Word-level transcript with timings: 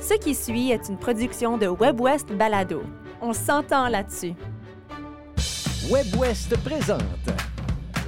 Ce 0.00 0.14
qui 0.18 0.34
suit 0.34 0.70
est 0.70 0.88
une 0.88 0.96
production 0.98 1.58
de 1.58 1.66
WebWest 1.66 2.32
Balado. 2.32 2.82
On 3.20 3.32
s'entend 3.32 3.88
là-dessus. 3.88 4.34
WebWest 5.90 6.56
présente 6.62 7.02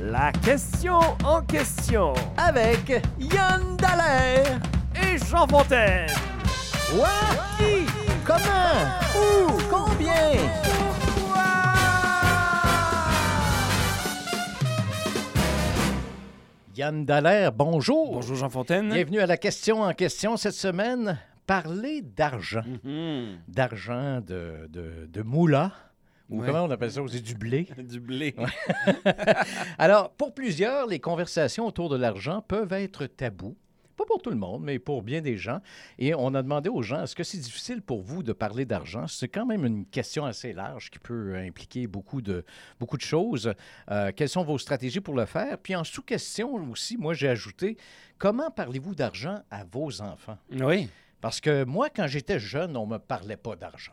La 0.00 0.32
question 0.32 1.00
en 1.24 1.42
question 1.42 2.12
avec 2.36 3.02
Yann 3.18 3.76
Dallaire. 3.76 4.60
et 4.94 5.18
Jean 5.18 5.46
Fontaine. 5.46 6.08
Quoi? 6.94 7.08
Qui? 7.58 7.86
Comment? 8.24 8.86
Où? 9.16 9.50
Combien? 9.70 10.38
Yann 16.76 17.04
Dallaire, 17.04 17.52
bonjour. 17.52 18.12
Bonjour 18.12 18.36
Jean 18.36 18.48
Fontaine. 18.48 18.92
Bienvenue 18.92 19.20
à 19.20 19.26
la 19.26 19.36
question 19.36 19.82
en 19.82 19.92
question 19.92 20.36
cette 20.36 20.54
semaine. 20.54 21.18
Parler 21.50 22.00
d'argent. 22.02 22.62
Mhm. 22.84 23.38
D'argent, 23.48 24.20
de, 24.20 24.68
de, 24.68 25.06
de 25.12 25.22
moula. 25.22 25.72
Ou 26.28 26.38
Ouais. 26.42 26.46
comment 26.46 26.62
on 26.62 26.70
appelle 26.70 26.92
ça 26.92 27.02
aussi? 27.02 27.20
Du 27.20 27.34
blé. 27.34 27.66
Du 27.76 27.98
blé. 27.98 28.36
Alors, 29.78 30.12
pour 30.12 30.32
plusieurs, 30.32 30.86
les 30.86 31.00
conversations 31.00 31.66
autour 31.66 31.88
de 31.88 31.96
l'argent 31.96 32.40
peuvent 32.40 32.72
être 32.72 33.06
tabous. 33.06 33.56
Pas 33.96 34.04
pour 34.06 34.22
tout 34.22 34.30
le 34.30 34.36
monde, 34.36 34.62
mais 34.62 34.78
pour 34.78 35.02
bien 35.02 35.20
des 35.22 35.36
gens. 35.36 35.58
Et 35.98 36.14
on 36.14 36.34
a 36.36 36.42
demandé 36.44 36.68
aux 36.70 36.82
gens, 36.82 37.02
est-ce 37.02 37.16
que 37.16 37.24
c'est 37.24 37.38
difficile 37.38 37.82
pour 37.82 38.00
vous 38.00 38.22
de 38.22 38.32
parler 38.32 38.64
d'argent? 38.64 39.08
C'est 39.08 39.26
quand 39.26 39.44
même 39.44 39.66
une 39.66 39.84
question 39.86 40.24
assez 40.26 40.52
large 40.52 40.88
qui 40.92 41.00
peut 41.00 41.34
impliquer 41.36 41.88
beaucoup 41.88 42.22
de, 42.22 42.44
beaucoup 42.78 42.96
de 42.96 43.02
choses. 43.02 43.52
Euh, 43.90 44.12
quelles 44.14 44.28
sont 44.28 44.44
vos 44.44 44.56
stratégies 44.56 45.00
pour 45.00 45.14
le 45.16 45.26
faire? 45.26 45.58
Puis 45.58 45.74
en 45.74 45.82
sous-question 45.82 46.54
aussi, 46.70 46.96
moi 46.96 47.12
j'ai 47.12 47.28
ajouté, 47.28 47.76
comment 48.18 48.52
parlez-vous 48.52 48.94
d'argent 48.94 49.40
à 49.50 49.64
vos 49.64 50.00
enfants? 50.00 50.38
Oui. 50.52 50.88
Parce 51.20 51.40
que 51.40 51.64
moi, 51.64 51.88
quand 51.94 52.06
j'étais 52.06 52.38
jeune, 52.38 52.76
on 52.76 52.86
ne 52.86 52.92
me 52.94 52.98
parlait 52.98 53.36
pas 53.36 53.56
d'argent. 53.56 53.92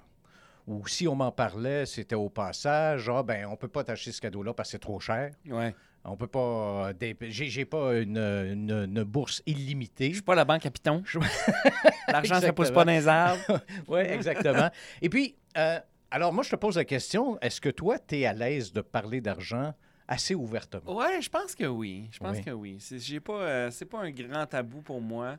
Ou 0.65 0.85
si 0.87 1.07
on 1.07 1.15
m'en 1.15 1.31
parlait, 1.31 1.85
c'était 1.85 2.15
au 2.15 2.29
passage. 2.29 3.09
Ah, 3.09 3.23
ben, 3.23 3.45
on 3.45 3.55
peut 3.55 3.67
pas 3.69 3.83
t'acheter 3.83 4.11
ce 4.11 4.19
cadeau-là 4.21 4.53
parce 4.53 4.67
que 4.69 4.71
c'est 4.73 4.79
trop 4.79 4.99
cher. 4.99 5.31
Ouais. 5.49 5.73
On 6.03 6.15
peut 6.15 6.27
pas. 6.27 6.89
euh, 6.89 7.13
J'ai 7.29 7.65
pas 7.65 7.95
une, 7.97 8.17
une- 8.17 8.71
une 8.71 9.03
bourse 9.03 9.41
illimitée. 9.45 10.09
Je 10.09 10.13
suis 10.15 10.21
pas 10.21 10.35
la 10.35 10.45
banque 10.45 10.65
à 10.65 10.71
Python. 10.71 11.01
Je- 11.05 11.19
L'argent, 12.07 12.39
ça 12.39 12.53
pousse 12.53 12.71
pas 12.71 12.85
dans 12.85 12.91
les 12.91 13.07
arbres. 13.07 13.41
Oui, 13.87 13.99
exactement. 14.01 14.69
Et 15.01 15.09
puis, 15.09 15.35
euh, 15.57 15.79
alors 16.11 16.31
moi, 16.33 16.43
je 16.43 16.49
te 16.51 16.55
pose 16.55 16.75
la 16.77 16.85
question 16.85 17.37
est-ce 17.41 17.59
que 17.61 17.69
toi, 17.69 17.97
tu 17.99 18.19
es 18.19 18.25
à 18.25 18.33
l'aise 18.33 18.71
de 18.71 18.81
parler 18.81 19.19
d'argent 19.21 19.73
assez 20.07 20.35
ouvertement? 20.35 20.95
Ouais, 20.95 21.21
je 21.21 21.29
pense 21.29 21.55
que 21.55 21.65
oui. 21.65 22.07
Je 22.11 22.19
pense 22.19 22.37
Oui. 22.37 22.43
que 22.43 22.51
oui. 22.51 22.77
C'est 22.79 22.99
j'ai 22.99 23.19
pas, 23.19 23.41
euh, 23.41 23.71
c'est 23.71 23.85
pas 23.85 23.99
un 23.99 24.11
grand 24.11 24.45
tabou 24.45 24.81
pour 24.81 25.01
moi. 25.01 25.35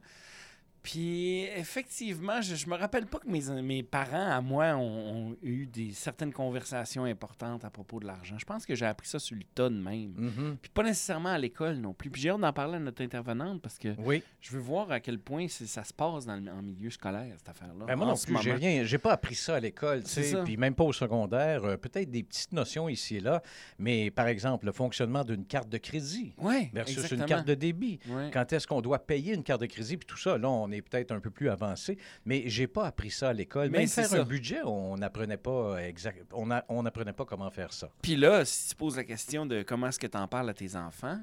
Puis, 0.82 1.42
effectivement, 1.56 2.40
je, 2.40 2.54
je 2.54 2.68
me 2.68 2.76
rappelle 2.76 3.06
pas 3.06 3.18
que 3.18 3.28
mes, 3.28 3.42
mes 3.62 3.82
parents, 3.82 4.30
à 4.30 4.40
moi, 4.40 4.74
ont, 4.76 5.30
ont 5.30 5.36
eu 5.42 5.66
des, 5.66 5.92
certaines 5.92 6.32
conversations 6.32 7.04
importantes 7.04 7.64
à 7.64 7.70
propos 7.70 8.00
de 8.00 8.06
l'argent. 8.06 8.36
Je 8.38 8.44
pense 8.44 8.64
que 8.64 8.74
j'ai 8.74 8.86
appris 8.86 9.08
ça 9.08 9.18
sur 9.18 9.36
le 9.36 9.42
tas 9.54 9.68
de 9.68 9.74
même. 9.76 10.12
Mhm. 10.16 10.56
Puis 10.60 10.70
pas 10.72 10.82
nécessairement 10.82 11.30
à 11.30 11.38
l'école 11.38 11.76
non 11.76 11.92
plus. 11.92 12.10
Puis 12.10 12.22
j'ai 12.22 12.30
hâte 12.30 12.40
d'en 12.40 12.52
parler 12.52 12.76
à 12.76 12.78
notre 12.80 13.02
intervenante 13.02 13.60
parce 13.60 13.78
que 13.78 13.88
Oui. 13.98 14.22
je 14.40 14.50
veux 14.52 14.60
voir 14.60 14.90
à 14.90 15.00
quel 15.00 15.18
point 15.18 15.46
ça 15.48 15.84
se 15.84 15.92
passe 15.92 16.24
dans 16.26 16.36
le, 16.36 16.50
en 16.50 16.62
milieu 16.62 16.90
scolaire, 16.90 17.34
cette 17.36 17.48
affaire-là. 17.48 17.84
Ben, 17.86 17.96
moi 17.96 18.06
non 18.06 18.14
plus, 18.16 18.36
j'ai 18.42 18.52
rien, 18.54 18.84
j'ai 18.84 18.98
pas 18.98 19.12
appris 19.12 19.34
ça 19.34 19.56
à 19.56 19.60
l'école, 19.60 20.02
tu 20.04 20.10
sais, 20.10 20.42
puis 20.44 20.56
même 20.56 20.74
pas 20.74 20.84
au 20.84 20.92
secondaire. 20.92 21.64
euh, 21.64 21.76
Peut-être 21.76 22.10
des 22.10 22.22
petites 22.22 22.52
notions 22.52 22.88
ici 22.88 23.16
et 23.16 23.20
là, 23.20 23.42
mais 23.78 24.10
par 24.10 24.26
exemple, 24.26 24.66
le 24.66 24.72
fonctionnement 24.72 25.24
d'une 25.24 25.44
carte 25.44 25.68
de 25.68 25.78
crédit 25.78 26.34
Ouais, 26.38 26.70
versus 26.72 26.96
exactement. 26.96 27.22
une 27.22 27.28
carte 27.28 27.46
de 27.46 27.54
débit. 27.54 27.98
Ouais. 28.08 28.30
Quand 28.32 28.52
est-ce 28.52 28.66
qu'on 28.66 28.80
doit 28.80 28.98
payer 28.98 29.34
une 29.34 29.42
carte 29.42 29.60
de 29.60 29.66
crédit, 29.66 29.96
puis 29.96 30.06
tout 30.06 30.16
ça, 30.16 30.36
là, 30.38 30.48
on 30.48 30.67
est 30.72 30.82
peut-être 30.82 31.12
un 31.12 31.20
peu 31.20 31.30
plus 31.30 31.48
avancé, 31.48 31.98
mais 32.24 32.44
j'ai 32.46 32.66
pas 32.66 32.86
appris 32.86 33.10
ça 33.10 33.30
à 33.30 33.32
l'école. 33.32 33.70
Mais 33.70 33.78
Même 33.78 33.88
faire 33.88 34.06
ça. 34.06 34.20
un 34.20 34.24
budget, 34.24 34.60
on 34.64 34.96
n'apprenait 34.96 35.36
pas 35.36 35.76
exact, 35.84 36.24
on 36.32 36.50
a- 36.50 36.64
on 36.68 36.82
n'apprenait 36.82 37.12
pas 37.12 37.24
comment 37.24 37.50
faire 37.50 37.72
ça. 37.72 37.90
Puis 38.02 38.16
là, 38.16 38.44
si 38.44 38.70
tu 38.70 38.74
poses 38.76 38.96
la 38.96 39.04
question 39.04 39.46
de 39.46 39.62
comment 39.62 39.88
est-ce 39.88 39.98
que 39.98 40.06
tu 40.06 40.16
en 40.18 40.28
parles 40.28 40.50
à 40.50 40.54
tes 40.54 40.74
enfants, 40.76 41.20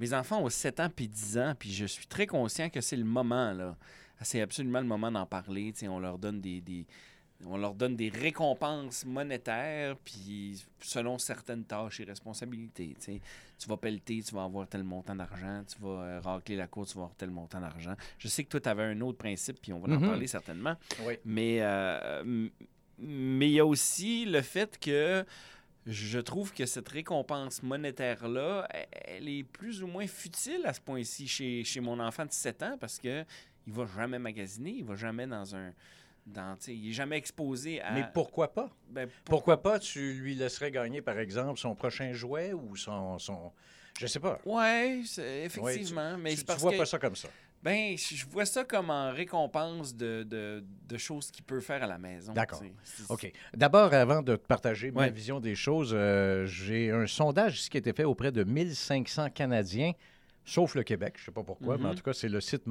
mes 0.00 0.12
enfants 0.14 0.42
ont 0.42 0.48
7 0.48 0.80
ans 0.80 0.88
puis 0.94 1.08
10 1.08 1.38
ans, 1.38 1.54
puis 1.58 1.72
je 1.72 1.84
suis 1.86 2.06
très 2.06 2.26
conscient 2.26 2.68
que 2.70 2.80
c'est 2.80 2.96
le 2.96 3.04
moment, 3.04 3.52
là. 3.52 3.76
C'est 4.24 4.40
absolument 4.40 4.80
le 4.80 4.86
moment 4.86 5.10
d'en 5.10 5.26
parler. 5.26 5.72
tu 5.72 5.80
sais, 5.80 5.88
on 5.88 5.98
leur 5.98 6.16
donne 6.18 6.40
des, 6.40 6.60
des- 6.60 6.86
on 7.46 7.56
leur 7.56 7.74
donne 7.74 7.96
des 7.96 8.08
récompenses 8.08 9.04
monétaires, 9.04 9.96
puis 10.04 10.62
selon 10.80 11.18
certaines 11.18 11.64
tâches 11.64 12.00
et 12.00 12.04
responsabilités. 12.04 12.94
tu 13.58 13.68
vas 13.68 13.76
pelleter, 13.76 14.22
tu 14.22 14.34
vas 14.34 14.44
avoir 14.44 14.66
tel 14.68 14.82
montant 14.84 15.14
d'argent. 15.14 15.62
Tu 15.68 15.76
vas 15.80 15.88
euh, 16.02 16.20
racler 16.20 16.56
la 16.56 16.66
cour, 16.66 16.86
tu 16.86 16.94
vas 16.94 17.02
avoir 17.04 17.14
tel 17.16 17.30
montant 17.30 17.60
d'argent. 17.60 17.94
Je 18.18 18.28
sais 18.28 18.44
que 18.44 18.48
toi, 18.48 18.60
tu 18.60 18.68
avais 18.68 18.84
un 18.84 19.00
autre 19.00 19.18
principe, 19.18 19.60
puis 19.60 19.72
on 19.72 19.78
va 19.80 19.86
en 19.94 19.98
Mhm. 20.00 20.06
parler 20.08 20.26
certainement. 20.26 20.76
Oui. 21.04 21.14
Mais 21.24 21.58
euh, 21.62 22.48
mais 22.98 23.48
il 23.48 23.52
y 23.54 23.60
a 23.60 23.66
aussi 23.66 24.24
le 24.26 24.42
fait 24.42 24.78
que 24.78 25.24
je 25.86 26.18
trouve 26.20 26.52
que 26.52 26.64
cette 26.66 26.88
récompense 26.88 27.62
monétaire-là, 27.62 28.68
elle- 28.70 28.86
elle 28.92 29.28
est 29.28 29.42
plus 29.42 29.82
ou 29.82 29.88
moins 29.88 30.06
futile 30.06 30.60
à 30.64 30.72
ce 30.72 30.80
point-ci 30.80 31.26
chez, 31.26 31.64
chez 31.64 31.80
mon 31.80 31.98
enfant 31.98 32.24
de 32.24 32.30
7 32.32 32.62
ans 32.62 32.76
parce 32.78 32.98
que 33.00 33.24
il 33.66 33.72
va 33.72 33.86
jamais 33.96 34.18
magasiner, 34.20 34.70
il 34.78 34.84
va 34.84 34.94
jamais 34.96 35.26
dans 35.26 35.54
un... 35.56 35.72
Dans, 36.24 36.56
il 36.68 36.90
est 36.90 36.92
jamais 36.92 37.16
exposé 37.16 37.80
à... 37.82 37.92
Mais 37.92 38.04
pourquoi 38.14 38.52
pas? 38.54 38.70
ben, 38.88 39.08
pour- 39.24 39.36
Pourquoi 39.38 39.60
pas? 39.60 39.78
Tu 39.80 40.12
lui 40.14 40.34
laisserais 40.36 40.70
gagner, 40.70 41.02
par 41.02 41.18
exemple, 41.18 41.58
son 41.58 41.74
prochain 41.74 42.12
jouet 42.12 42.52
ou 42.52 42.76
son... 42.76 43.18
son... 43.18 43.52
Je 43.98 44.06
sais 44.06 44.20
pas. 44.20 44.38
Ouais, 44.46 45.02
Ouais, 45.18 45.44
effectivement. 45.46 46.16
mais 46.16 46.34
tu, 46.34 46.44
parce 46.44 46.60
vois 46.60 46.72
que, 46.72 46.78
pas 46.78 46.86
ça 46.86 46.98
comme 46.98 47.16
ça. 47.16 47.28
Ben, 47.62 47.96
je 47.96 48.26
vois 48.26 48.44
ça 48.46 48.64
comme 48.64 48.90
en 48.90 49.10
récompense 49.12 49.94
de, 49.94 50.22
de, 50.22 50.64
de 50.88 50.96
choses 50.96 51.30
qu'il 51.30 51.44
peut 51.44 51.60
faire 51.60 51.82
à 51.82 51.86
la 51.86 51.98
maison. 51.98 52.32
D'accord. 52.32 52.62
OK. 53.08 53.30
D'abord, 53.54 53.92
avant 53.92 54.22
de 54.22 54.36
te 54.36 54.46
partager 54.46 54.90
ma 54.90 55.02
Ouais. 55.02 55.10
vision 55.10 55.40
des 55.40 55.54
choses, 55.54 55.92
euh, 55.92 56.46
j'ai 56.46 56.90
un 56.90 57.06
sondage 57.06 57.58
ici 57.60 57.68
qui 57.70 57.76
a 57.76 57.80
été 57.80 57.92
fait 57.92 58.04
auprès 58.04 58.32
de 58.32 58.42
1500 58.44 59.30
Canadiens, 59.30 59.92
sauf 60.44 60.74
le 60.74 60.82
Québec. 60.84 61.14
Je 61.16 61.22
ne 61.22 61.24
sais 61.26 61.32
pas 61.32 61.44
pourquoi, 61.44 61.78
mais 61.78 61.86
en 61.86 61.88
Mhm. 61.90 61.94
tout 61.96 62.02
cas, 62.02 62.12
c'est 62.14 62.28
le 62.28 62.40
site 62.40 62.66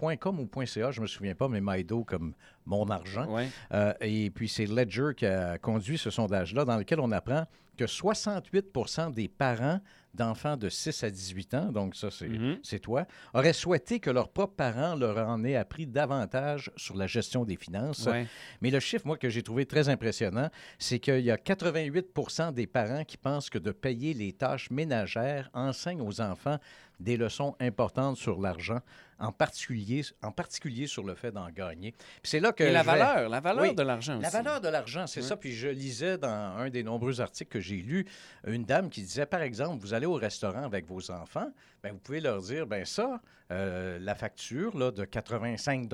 mydo.com 0.00 0.40
ou 0.40 0.66
.ca, 0.66 0.90
je 0.90 1.00
ne 1.00 1.02
me 1.02 1.06
souviens 1.06 1.34
pas, 1.34 1.48
mais 1.48 1.60
Mydo 1.60 2.04
comme 2.04 2.34
mon 2.66 2.88
argent. 2.88 3.26
Ouais. 3.32 3.48
Euh, 3.72 3.92
et 4.00 4.30
puis, 4.30 4.48
c'est 4.48 4.66
Ledger 4.66 5.10
qui 5.16 5.26
a 5.26 5.58
conduit 5.58 5.98
ce 5.98 6.10
sondage-là, 6.10 6.64
dans 6.64 6.76
lequel 6.76 7.00
on 7.00 7.10
apprend 7.10 7.46
que 7.76 7.86
68 7.86 9.12
des 9.14 9.28
parents 9.28 9.80
d'enfants 10.14 10.58
de 10.58 10.68
6 10.68 11.04
à 11.04 11.10
18 11.10 11.54
ans, 11.54 11.72
donc 11.72 11.96
ça, 11.96 12.10
c'est 12.10 12.28
c'est 12.62 12.78
toi, 12.78 13.06
auraient 13.32 13.54
souhaité 13.54 13.98
que 13.98 14.10
leurs 14.10 14.28
propres 14.28 14.56
parents 14.56 14.94
leur 14.94 15.26
en 15.26 15.42
aient 15.42 15.56
appris 15.56 15.86
davantage 15.86 16.70
sur 16.76 16.96
la 16.96 17.06
gestion 17.06 17.44
des 17.44 17.56
finances. 17.56 18.06
Ouais. 18.06 18.26
Mais 18.60 18.70
le 18.70 18.78
chiffre, 18.78 19.06
moi, 19.06 19.16
que 19.16 19.30
j'ai 19.30 19.42
trouvé 19.42 19.64
très 19.64 19.88
impressionnant, 19.88 20.50
c'est 20.78 20.98
qu'il 20.98 21.20
y 21.20 21.30
a 21.30 21.36
88% 21.36 22.52
des 22.52 22.66
parents 22.66 23.04
qui 23.04 23.16
pensent 23.16 23.48
que 23.48 23.58
de 23.58 23.72
payer 23.72 24.12
les 24.12 24.32
tâches 24.34 24.70
ménagères 24.70 25.48
enseigne 25.54 26.02
aux 26.02 26.20
enfants 26.20 26.58
des 27.00 27.16
leçons 27.16 27.56
importantes 27.58 28.16
sur 28.16 28.38
l'argent, 28.40 28.80
en 29.22 29.32
particulier, 29.32 30.02
en 30.22 30.32
particulier 30.32 30.86
sur 30.86 31.04
le 31.04 31.14
fait 31.14 31.30
d'en 31.32 31.48
gagner. 31.48 31.94
C'est 32.22 32.40
là 32.40 32.52
que 32.52 32.64
Et 32.64 32.72
la 32.72 32.82
vais- 32.82 32.98
valeur, 32.98 33.28
la 33.28 33.40
valeur 33.40 33.62
Oui, 33.64 33.74
de 33.74 33.82
l'argent 33.82 34.14
aussi. 34.14 34.22
la 34.22 34.30
valeur 34.30 34.60
de 34.60 34.68
l'argent, 34.68 35.06
c'est 35.06 35.20
Oui. 35.20 35.26
ça. 35.26 35.36
Puis 35.36 35.52
je 35.52 35.68
lisais 35.68 36.18
dans 36.18 36.28
un 36.58 36.68
des 36.68 36.82
nombreux 36.82 37.20
articles 37.20 37.50
que 37.50 37.60
j'ai 37.60 37.76
lus, 37.76 38.04
une 38.46 38.64
dame 38.64 38.90
qui 38.90 39.00
disait, 39.02 39.24
par 39.26 39.40
exemple, 39.42 39.80
vous 39.80 39.94
allez 39.94 40.06
au 40.06 40.14
restaurant 40.14 40.64
avec 40.64 40.86
vos 40.86 41.10
enfants, 41.10 41.50
ben, 41.82 41.92
vous 41.92 41.98
pouvez 41.98 42.20
leur 42.20 42.40
dire, 42.42 42.66
ben 42.66 42.84
ça, 42.84 43.20
euh, 43.50 43.98
la 44.00 44.14
facture 44.14 44.76
là, 44.78 44.90
de 44.90 45.04
85 45.04 45.88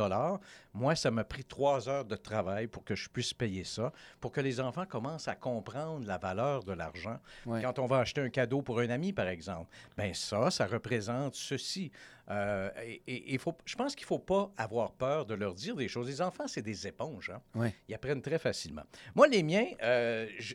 moi, 0.75 0.95
ça 0.95 1.11
m'a 1.11 1.25
pris 1.25 1.45
trois 1.45 1.89
heures 1.89 2.05
de 2.05 2.15
travail 2.15 2.67
pour 2.69 2.85
que 2.85 2.95
je 2.95 3.09
puisse 3.09 3.35
payer 3.35 3.65
ça, 3.65 3.93
pour 4.21 4.31
que 4.33 4.41
les 4.41 4.61
enfants 4.61 4.87
commencent 4.87 5.29
à 5.29 5.35
comprendre 5.35 6.07
la 6.07 6.19
valeur 6.19 6.63
de 6.63 6.73
l'argent. 6.73 7.19
Ouais. 7.47 7.63
Quand 7.63 7.79
on 7.81 7.87
va 7.87 7.99
acheter 7.99 8.21
un 8.21 8.29
cadeau 8.31 8.63
pour 8.63 8.79
un 8.81 8.91
ami, 8.91 9.13
par 9.13 9.27
exemple, 9.29 9.71
ben 9.97 10.15
ça, 10.15 10.51
ça 10.51 10.67
représente 10.67 11.35
ceci. 11.35 11.91
Euh, 12.31 12.71
et, 12.85 13.03
et- 13.07 13.35
et 13.35 13.39
faut, 13.39 13.57
je 13.65 13.75
pense 13.75 13.95
qu'il 13.95 14.05
ne 14.05 14.09
faut 14.09 14.19
pas 14.19 14.51
avoir 14.57 14.93
peur 14.93 15.25
de 15.25 15.35
leur 15.35 15.55
dire 15.55 15.75
des 15.77 15.89
choses. 15.89 16.07
Les 16.09 16.21
enfants, 16.21 16.47
c'est 16.47 16.63
des 16.63 16.87
éponges. 16.87 17.31
Hein? 17.35 17.41
Ils 17.89 17.95
apprennent 17.95 18.21
très 18.23 18.39
facilement. 18.39 18.83
Moi, 19.15 19.29
les 19.29 19.43
miens, 19.43 19.67
euh, 19.83 20.27
je, 20.39 20.55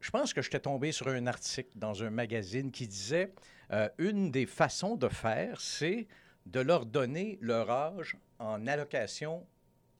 je 0.00 0.10
pense 0.10 0.32
que 0.32 0.42
j'étais 0.42 0.60
tombé 0.60 0.92
sur 0.92 1.08
un 1.08 1.26
article 1.26 1.70
dans 1.76 2.02
un 2.04 2.10
magazine 2.10 2.70
qui 2.70 2.86
disait 2.86 3.32
euh, 3.72 3.88
une 3.98 4.30
des 4.30 4.46
façons 4.46 4.96
de 4.96 5.08
faire, 5.08 5.60
c'est 5.60 6.06
de 6.46 6.60
leur 6.60 6.86
donner 6.86 7.38
leur 7.40 7.70
âge 7.70 8.16
en 8.38 8.66
allocation 8.66 9.46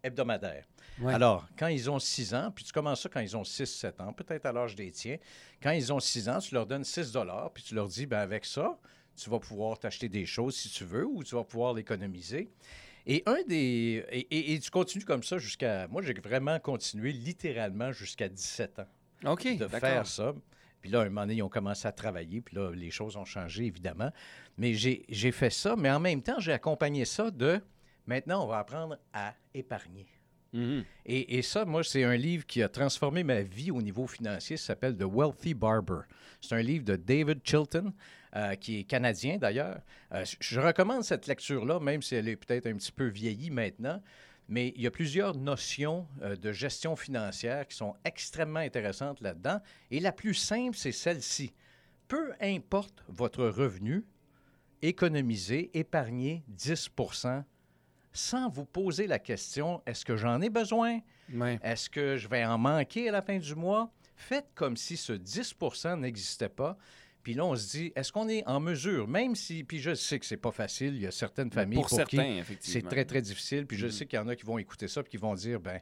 hebdomadaire. 0.05 0.65
Ouais. 1.01 1.15
Alors, 1.15 1.47
quand 1.57 1.69
ils 1.69 1.89
ont 1.91 1.99
6 1.99 2.35
ans, 2.35 2.51
puis 2.55 2.65
tu 2.65 2.73
commences 2.73 3.03
ça 3.03 3.09
quand 3.09 3.21
ils 3.21 3.37
ont 3.37 3.43
6-7 3.43 4.03
ans, 4.03 4.13
peut-être 4.13 4.47
à 4.47 4.53
l'âge 4.53 4.75
des 4.75 4.91
tiens, 4.91 5.17
quand 5.63 5.71
ils 5.71 5.93
ont 5.93 6.01
6 6.01 6.29
ans, 6.29 6.39
tu 6.39 6.55
leur 6.55 6.67
donnes 6.67 6.85
6 6.85 7.17
puis 7.55 7.63
tu 7.63 7.75
leur 7.75 7.87
dis, 7.89 8.07
ben 8.07 8.19
avec 8.19 8.45
ça, 8.45 8.79
tu 9.17 9.31
vas 9.31 9.39
pouvoir 9.39 9.79
t'acheter 9.79 10.09
des 10.09 10.27
choses 10.27 10.57
si 10.57 10.69
tu 10.71 10.85
veux 10.85 11.07
ou 11.07 11.23
tu 11.25 11.35
vas 11.35 11.45
pouvoir 11.45 11.75
l'économiser. 11.75 12.51
Et 13.07 13.23
un 13.27 13.43
des. 13.49 14.05
Et, 14.11 14.21
et- 14.31 14.55
et 14.55 14.61
tu 14.61 14.71
continues 14.71 15.05
comme 15.05 15.23
ça 15.23 15.39
jusqu'à. 15.39 15.89
Moi, 15.89 16.03
j'ai 16.03 16.15
vraiment 16.15 16.59
continué 16.61 17.13
littéralement 17.13 17.91
jusqu'à 17.93 18.29
17 18.29 18.79
ans 18.79 18.87
OK, 19.33 19.57
de 19.57 19.67
faire 19.69 20.07
ça. 20.07 20.35
Puis 20.81 20.91
là, 20.91 21.01
un 21.01 21.05
moment 21.07 21.23
donné, 21.23 21.35
ils 21.35 21.43
ont 21.43 21.49
commencé 21.49 21.87
à 21.87 21.93
travailler. 21.93 22.41
Puis 22.41 22.57
là, 22.57 22.71
les 22.73 22.91
choses 22.91 23.17
ont 23.17 23.25
changé, 23.25 23.65
évidemment. 23.67 24.11
Mais 24.57 24.75
j'ai 24.75 25.05
j'ai 25.09 25.33
fait 25.33 25.51
ça. 25.51 25.75
Mais 25.77 25.91
en 25.91 26.01
même 26.01 26.23
temps, 26.23 26.39
j'ai 26.41 26.53
accompagné 26.53 27.05
ça 27.05 27.31
de 27.31 27.61
Maintenant, 28.05 28.45
on 28.45 28.49
va 28.49 28.59
apprendre 28.59 28.99
à 29.13 29.33
épargner. 29.55 30.07
Mhm. 30.53 30.85
Et, 31.07 31.39
et 31.39 31.43
ça, 31.43 31.65
moi, 31.65 31.85
c'est 31.85 32.03
un 32.03 32.17
livre 32.17 32.45
qui 32.45 32.61
a 32.63 32.69
transformé 32.69 33.23
ma 33.23 33.43
vie 33.43 33.71
au 33.71 33.81
niveau 33.81 34.09
financier. 34.09 34.57
Ça 34.57 34.67
s'appelle 34.67 34.97
The 34.97 35.05
Wealthy 35.05 35.55
Barber. 35.55 36.01
C'est 36.41 36.55
un 36.57 36.63
livre 36.63 36.85
de 36.85 36.97
David 36.97 37.41
Chilton, 37.45 37.93
euh, 38.35 38.55
qui 38.55 38.81
est 38.81 38.85
canadien 38.85 39.37
d'ailleurs. 39.39 39.81
Euh, 40.13 40.25
je- 40.41 40.61
recommande 40.61 41.05
cette 41.05 41.27
lecture-là, 41.27 41.81
même 41.81 42.03
si 42.03 42.15
elle 42.15 42.29
est 42.29 42.37
peut-être 42.37 42.67
un 42.67 42.75
petit 42.75 42.93
peu 42.93 43.07
vieillie 43.07 43.51
maintenant. 43.51 44.03
Mais 44.49 44.73
il 44.77 44.83
y 44.83 44.87
a 44.87 44.91
plusieurs 44.91 45.37
notions 45.37 46.07
euh, 46.23 46.35
de 46.37 46.53
gestion 46.53 46.97
financière 46.97 47.67
qui 47.67 47.77
sont 47.77 47.95
extrêmement 48.05 48.61
intéressantes 48.61 49.21
là-dedans. 49.21 49.61
Et 49.91 50.01
la 50.01 50.13
plus 50.13 50.35
simple, 50.35 50.77
c'est 50.77 50.93
celle-ci. 50.93 51.53
Peu 52.09 52.33
importe 52.41 53.05
votre 53.09 53.45
revenu, 53.47 54.05
économisez, 54.83 55.71
épargnez 55.79 56.43
10% 56.57 57.45
sans 58.13 58.49
vous 58.51 58.67
poser 58.67 59.07
la 59.07 59.19
question 59.19 59.81
est-ce 59.87 60.05
que 60.05 60.17
j'en 60.17 60.41
ai 60.43 60.51
besoin? 60.51 61.01
Est-ce 61.63 61.89
que 61.89 62.17
je 62.19 62.29
vais 62.29 62.45
en 62.45 62.59
manquer 62.59 63.09
à 63.09 63.13
la 63.13 63.23
fin 63.23 63.39
du 63.39 63.55
mois? 63.55 63.91
Faites 64.17 64.49
comme 64.55 64.77
si 64.77 64.97
ce 64.97 65.15
10% 65.15 65.99
n'existait 66.01 66.51
pas. 66.51 66.77
Puis 67.23 67.35
là, 67.35 67.45
on 67.45 67.55
se 67.55 67.71
dit, 67.71 67.93
est-ce 67.95 68.11
qu'on 68.11 68.29
est 68.29 68.45
en 68.47 68.59
mesure, 68.59 69.07
même 69.07 69.37
si, 69.37 69.63
puis 69.65 69.79
je 69.79 69.95
sais 69.95 70.19
que 70.19 70.27
c'est 70.27 70.37
pas 70.37 70.51
facile, 70.51 70.95
il 70.97 71.03
y 71.03 71.07
a 71.07 71.11
certaines 71.13 71.51
familles 71.53 71.77
Pour 71.79 71.87
pour, 71.89 71.97
certains, 71.97 72.25
qui 72.25 72.39
effectivement. 72.39 72.89
c'est 72.91 72.95
très, 72.95 73.05
très 73.05 73.23
difficile. 73.23 73.67
Puis 73.67 73.77
je 73.77 73.87
Mhm. 73.87 73.93
sais 73.93 74.07
qu'il 74.07 74.17
y 74.19 74.23
en 74.23 74.29
a 74.29 74.35
qui 74.37 74.45
vont 74.45 74.59
écouter 74.59 74.89
ça 74.89 75.03
et 75.03 75.05
qui 75.05 75.17
vont 75.19 75.35
dire, 75.35 75.61
ben 75.61 75.81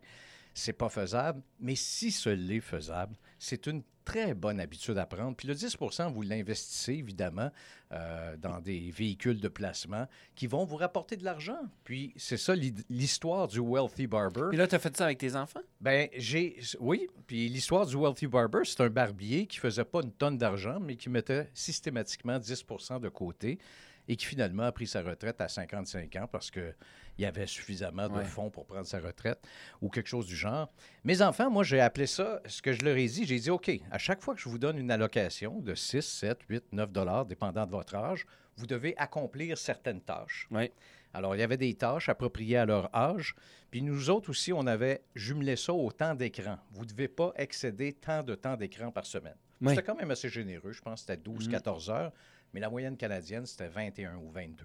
c'est 0.53 0.73
pas 0.75 0.89
faisable. 0.89 1.43
Mais 1.61 1.75
si 1.77 2.11
ce 2.11 2.29
l'est 2.29 2.61
faisable, 2.61 3.17
c'est 3.41 3.67
une 3.67 3.83
très 4.05 4.35
bonne 4.35 4.61
habitude 4.61 4.99
à 4.99 5.07
prendre. 5.07 5.35
Puis 5.37 5.49
le 5.49 5.55
10% 5.55 6.13
vous 6.13 6.23
l'investissez, 6.23 6.93
évidemment, 6.93 7.51
euh, 7.93 8.37
dans 8.37 8.61
des 8.61 8.91
véhicules 8.91 9.41
de 9.41 9.49
placement 9.49 10.07
qui 10.35 10.47
vont 10.47 10.65
vous 10.65 10.77
rapporter 10.77 11.17
de 11.17 11.25
l'argent. 11.25 11.59
Puis 11.85 12.13
c'est 12.17 12.37
ça 12.37 12.55
l'histoire 12.89 13.49
du 13.49 13.59
Wealthy 13.59 14.07
Barber. 14.07 14.49
Puis 14.51 14.59
là, 14.59 14.69
tu 14.69 14.75
as 14.75 14.79
fait 14.79 14.97
ça 14.97 15.07
avec 15.07 15.19
tes 15.19 15.35
enfants? 15.35 15.63
Ben, 15.81 16.09
j'ai. 16.17 16.61
Oui, 16.79 17.09
puis 17.27 17.49
l'histoire 17.49 17.87
du 17.87 17.97
Wealthy 17.97 18.27
Barber, 18.27 18.61
c'est 18.65 18.81
un 18.83 18.91
barbier 18.91 19.47
qui 19.47 19.59
faisait 19.59 19.85
pas 19.85 20.03
une 20.03 20.13
tonne 20.13 20.39
d'argent, 20.39 20.79
mais 20.79 20.97
qui 20.97 21.09
mettait 21.09 21.49
systématiquement 21.55 22.39
10% 22.39 23.01
de 23.01 23.09
côté 23.09 23.59
et 24.07 24.17
qui 24.17 24.27
finalement 24.27 24.65
a 24.65 24.73
pris 24.73 24.87
sa 24.87 25.03
retraite 25.03 25.41
à 25.41 25.49
55 25.49 26.17
ans 26.17 26.29
parce 26.31 26.51
qu'il 26.51 26.75
y 27.19 27.25
avait 27.27 27.47
suffisamment 27.47 28.09
de 28.09 28.15
Ouais. 28.15 28.25
fonds 28.25 28.51
pour 28.51 28.67
prendre 28.67 28.87
sa 28.87 28.99
retraite 29.01 29.39
ou 29.81 29.89
quelque 29.91 30.09
chose 30.09 30.27
du 30.27 30.37
genre. 30.37 30.69
Mes 31.05 31.23
enfants, 31.23 31.51
moi, 31.51 31.65
j'ai 31.65 31.81
appelé 31.81 32.07
ça, 32.07 32.41
ce 32.47 32.62
que 32.62 32.73
je 32.73 32.83
leur 32.83 32.97
ai 32.97 33.07
dit, 33.07 33.25
j'ai 33.27 33.39
dit, 33.39 33.51
OK, 33.51 33.71
à 33.91 33.99
chaque 33.99 34.23
fois 34.23 34.35
que 34.35 34.41
je 34.41 34.49
vous 34.49 34.59
donne 34.59 34.79
une 34.79 34.91
allocation 34.91 35.61
de 35.61 35.75
6, 35.75 36.01
7, 36.03 36.39
8, 36.49 36.65
9 36.73 36.91
dollars, 36.93 37.27
dépendant 37.27 37.67
de 37.67 37.71
votre 37.71 37.95
âge, 37.95 38.27
vous 38.57 38.67
devez 38.67 38.95
accomplir 38.99 39.57
certaines 39.59 40.01
tâches. 40.01 40.49
Alors, 41.12 41.35
il 41.35 41.41
y 41.41 41.43
avait 41.43 41.57
des 41.57 41.75
tâches 41.75 42.09
appropriées 42.09 42.57
à 42.59 42.67
leur 42.67 42.95
âge. 42.95 43.35
Puis 43.71 43.83
nous 43.83 44.11
autres 44.11 44.31
aussi, 44.31 44.53
on 44.53 44.67
avait 44.67 45.03
jumelé 45.15 45.56
ça 45.56 45.73
au 45.73 45.91
temps 45.91 46.15
d'écran. 46.15 46.59
Vous 46.73 46.85
ne 46.85 46.91
devez 46.91 47.09
pas 47.09 47.33
excéder 47.37 47.93
tant 47.95 48.23
de 48.23 48.35
temps 48.35 48.56
d'écran 48.56 48.91
par 48.93 49.06
semaine. 49.06 49.35
Oui. 49.61 49.71
C'était 49.71 49.83
quand 49.83 49.97
même 49.97 50.11
assez 50.11 50.29
généreux. 50.29 50.73
Je 50.73 50.81
pense 50.81 51.01
que 51.03 51.06
c'était 51.13 51.17
12, 51.23 51.47
Mhm. 51.47 51.53
14 51.53 51.91
heures. 51.91 52.13
Mais 52.53 52.61
la 52.61 52.71
moyenne 52.71 52.97
canadienne, 52.97 53.47
c'était 53.47 53.69
21 53.69 54.17
ou 54.17 54.31
22. 54.31 54.65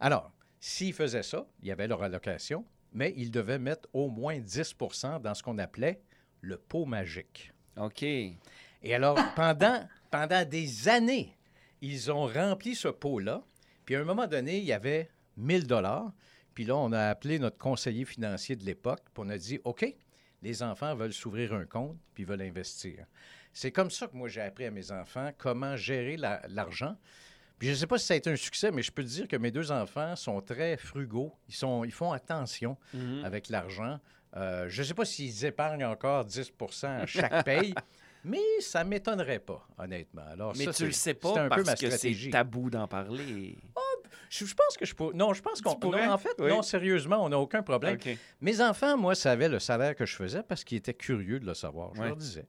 Alors, 0.00 0.32
s'ils 0.60 0.92
faisaient 0.92 1.22
ça, 1.22 1.46
il 1.62 1.68
y 1.68 1.72
avait 1.72 1.88
leur 1.88 2.02
allocation, 2.02 2.64
mais 2.92 3.12
ils 3.16 3.30
devaient 3.30 3.58
mettre 3.58 3.88
au 3.92 4.08
moins 4.08 4.38
10% 4.38 5.20
dans 5.22 5.34
ce 5.34 5.42
qu'on 5.42 5.58
appelait 5.58 6.00
le 6.40 6.56
pot 6.58 6.84
magique. 6.84 7.52
OK. 7.76 8.02
Et 8.02 8.94
alors, 8.94 9.18
pendant, 9.34 9.86
pendant 10.10 10.44
des 10.44 10.88
années, 10.88 11.36
ils 11.80 12.10
ont 12.12 12.26
rempli 12.26 12.74
ce 12.74 12.88
pot-là. 12.88 13.42
Puis 13.84 13.94
à 13.96 14.00
un 14.00 14.04
moment 14.04 14.26
donné, 14.26 14.58
il 14.58 14.64
y 14.64 14.72
avait 14.72 15.10
1000 15.36 15.66
dollars. 15.66 16.12
Puis 16.54 16.64
là, 16.64 16.76
on 16.76 16.92
a 16.92 17.08
appelé 17.08 17.38
notre 17.38 17.58
conseiller 17.58 18.04
financier 18.04 18.56
de 18.56 18.64
l'époque, 18.64 19.00
puis 19.14 19.22
on 19.24 19.28
a 19.30 19.38
dit, 19.38 19.60
OK, 19.64 19.86
les 20.42 20.62
enfants 20.62 20.94
veulent 20.94 21.12
s'ouvrir 21.12 21.54
un 21.54 21.64
compte, 21.64 21.96
puis 22.14 22.24
veulent 22.24 22.42
investir. 22.42 23.06
C'est 23.52 23.72
comme 23.72 23.90
ça 23.90 24.06
que 24.08 24.16
moi, 24.16 24.28
j'ai 24.28 24.40
appris 24.40 24.64
à 24.66 24.70
mes 24.70 24.90
enfants 24.92 25.30
comment 25.38 25.76
gérer 25.76 26.16
la- 26.16 26.42
l'argent. 26.48 26.96
Puis 27.60 27.68
je 27.68 27.72
ne 27.74 27.78
sais 27.78 27.86
pas 27.86 27.98
si 27.98 28.06
ça 28.06 28.14
a 28.14 28.16
été 28.16 28.28
un 28.30 28.36
succès, 28.36 28.72
mais 28.72 28.82
je 28.82 28.90
peux 28.90 29.04
te 29.04 29.08
dire 29.08 29.28
que 29.28 29.36
mes 29.36 29.52
deux 29.52 29.70
enfants 29.70 30.16
sont 30.16 30.40
très 30.40 30.76
frugaux. 30.76 31.32
Ils, 31.48 31.54
sont, 31.54 31.84
ils 31.84 31.92
font 31.92 32.10
attention 32.10 32.76
Mhm. 32.92 33.22
avec 33.24 33.48
l'argent. 33.50 34.00
Euh, 34.36 34.66
je 34.68 34.80
ne 34.82 34.86
sais 34.86 34.94
pas 34.94 35.04
s'ils 35.04 35.44
épargnent 35.44 35.84
encore 35.84 36.24
10% 36.24 36.86
à 37.02 37.06
chaque 37.06 37.44
paye, 37.44 37.74
mais 38.24 38.40
ça 38.60 38.82
ne 38.82 38.88
m'étonnerait 38.90 39.40
pas, 39.40 39.66
honnêtement. 39.78 40.22
Alors, 40.32 40.54
Mais 40.56 40.64
ça, 40.64 40.72
tu 40.72 40.86
le 40.86 40.92
sais 40.92 41.14
pas 41.14 41.38
un 41.38 41.48
peu 41.48 41.62
ma 41.62 41.64
parce 41.64 41.80
que 41.80 41.90
c'est 41.90 42.30
tabou 42.30 42.70
d'en 42.70 42.88
parler. 42.88 43.56
Je, 44.30 44.44
je 44.46 44.54
pense 44.54 44.76
que 44.78 44.86
je 44.86 44.94
peux. 44.94 45.12
Non, 45.12 45.34
je 45.34 45.42
pense 45.42 45.60
qu'on. 45.60 45.74
pourrais? 45.74 46.06
en 46.06 46.16
fait, 46.16 46.34
Oui. 46.38 46.48
non, 46.48 46.62
sérieusement, 46.62 47.24
on 47.24 47.28
n'a 47.28 47.38
aucun 47.38 47.62
problème. 47.62 47.98
Mes 48.40 48.60
enfants, 48.60 48.96
moi, 48.96 49.14
savaient 49.14 49.48
le 49.48 49.58
salaire 49.58 49.94
que 49.96 50.06
je 50.06 50.14
faisais 50.16 50.42
parce 50.44 50.62
qu'ils 50.64 50.78
étaient 50.78 50.94
curieux 50.94 51.40
de 51.40 51.46
le 51.46 51.54
savoir. 51.54 51.94
Je 51.94 52.00
Ouais. 52.00 52.06
leur 52.08 52.16
disais. 52.16 52.46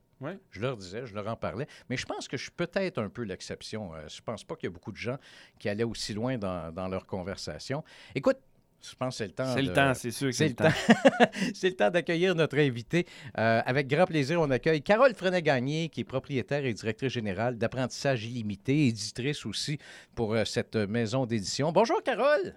Je 0.52 0.60
leur 0.62 0.78
disais, 0.78 1.06
je 1.06 1.14
leur 1.14 1.28
en 1.28 1.36
parlais. 1.36 1.68
Mais 1.90 1.98
je 1.98 2.06
pense 2.06 2.28
que 2.28 2.38
je 2.38 2.44
suis 2.44 2.52
peut-être 2.52 3.00
un 3.02 3.10
peu 3.10 3.24
l'exception. 3.24 3.94
Euh, 3.96 4.08
je 4.08 4.22
pense 4.22 4.44
pas 4.44 4.56
qu'il 4.56 4.68
y 4.68 4.72
a 4.72 4.74
beaucoup 4.74 4.92
de 4.92 4.98
gens 4.98 5.18
qui 5.60 5.68
allaient 5.70 5.84
aussi 5.84 6.14
loin 6.14 6.38
dans, 6.38 6.72
dans 6.72 6.88
leur 6.88 7.06
conversation. 7.06 7.84
Écoute, 8.14 8.38
je 8.84 8.96
pense 8.96 9.14
que 9.14 9.18
c'est 9.20 9.28
le 9.28 9.34
temps. 9.34 9.54
C'est 9.54 9.62
le 9.62 9.68
de- 9.70 9.74
temps, 9.74 9.94
c'est 9.94 10.10
sûr 10.12 10.30
que 10.30 10.36
C'est 10.36 10.48
le 10.50 10.56
temps. 10.56 10.70
C'est 11.54 11.70
le 11.70 11.76
temps 11.76 11.92
d'accueillir 11.92 12.34
notre 12.34 12.58
invité. 12.58 13.06
Euh, 13.38 13.62
avec 13.64 13.88
grand 13.88 14.06
plaisir, 14.06 14.42
on 14.42 14.50
accueille 14.50 14.82
Carole 14.82 15.14
Frenet-Gagné, 15.14 15.90
qui 15.90 16.02
est 16.02 16.04
propriétaire 16.04 16.66
et 16.66 16.74
directrice 16.74 17.12
générale 17.14 17.58
d'Apprentissage 17.60 18.26
illimité, 18.26 18.88
éditrice 18.88 19.46
aussi 19.46 19.78
pour 20.16 20.34
euh, 20.34 20.46
cette 20.46 20.76
maison 20.76 21.28
d'édition. 21.28 21.72
Bonjour, 21.72 22.02
Carole. 22.02 22.56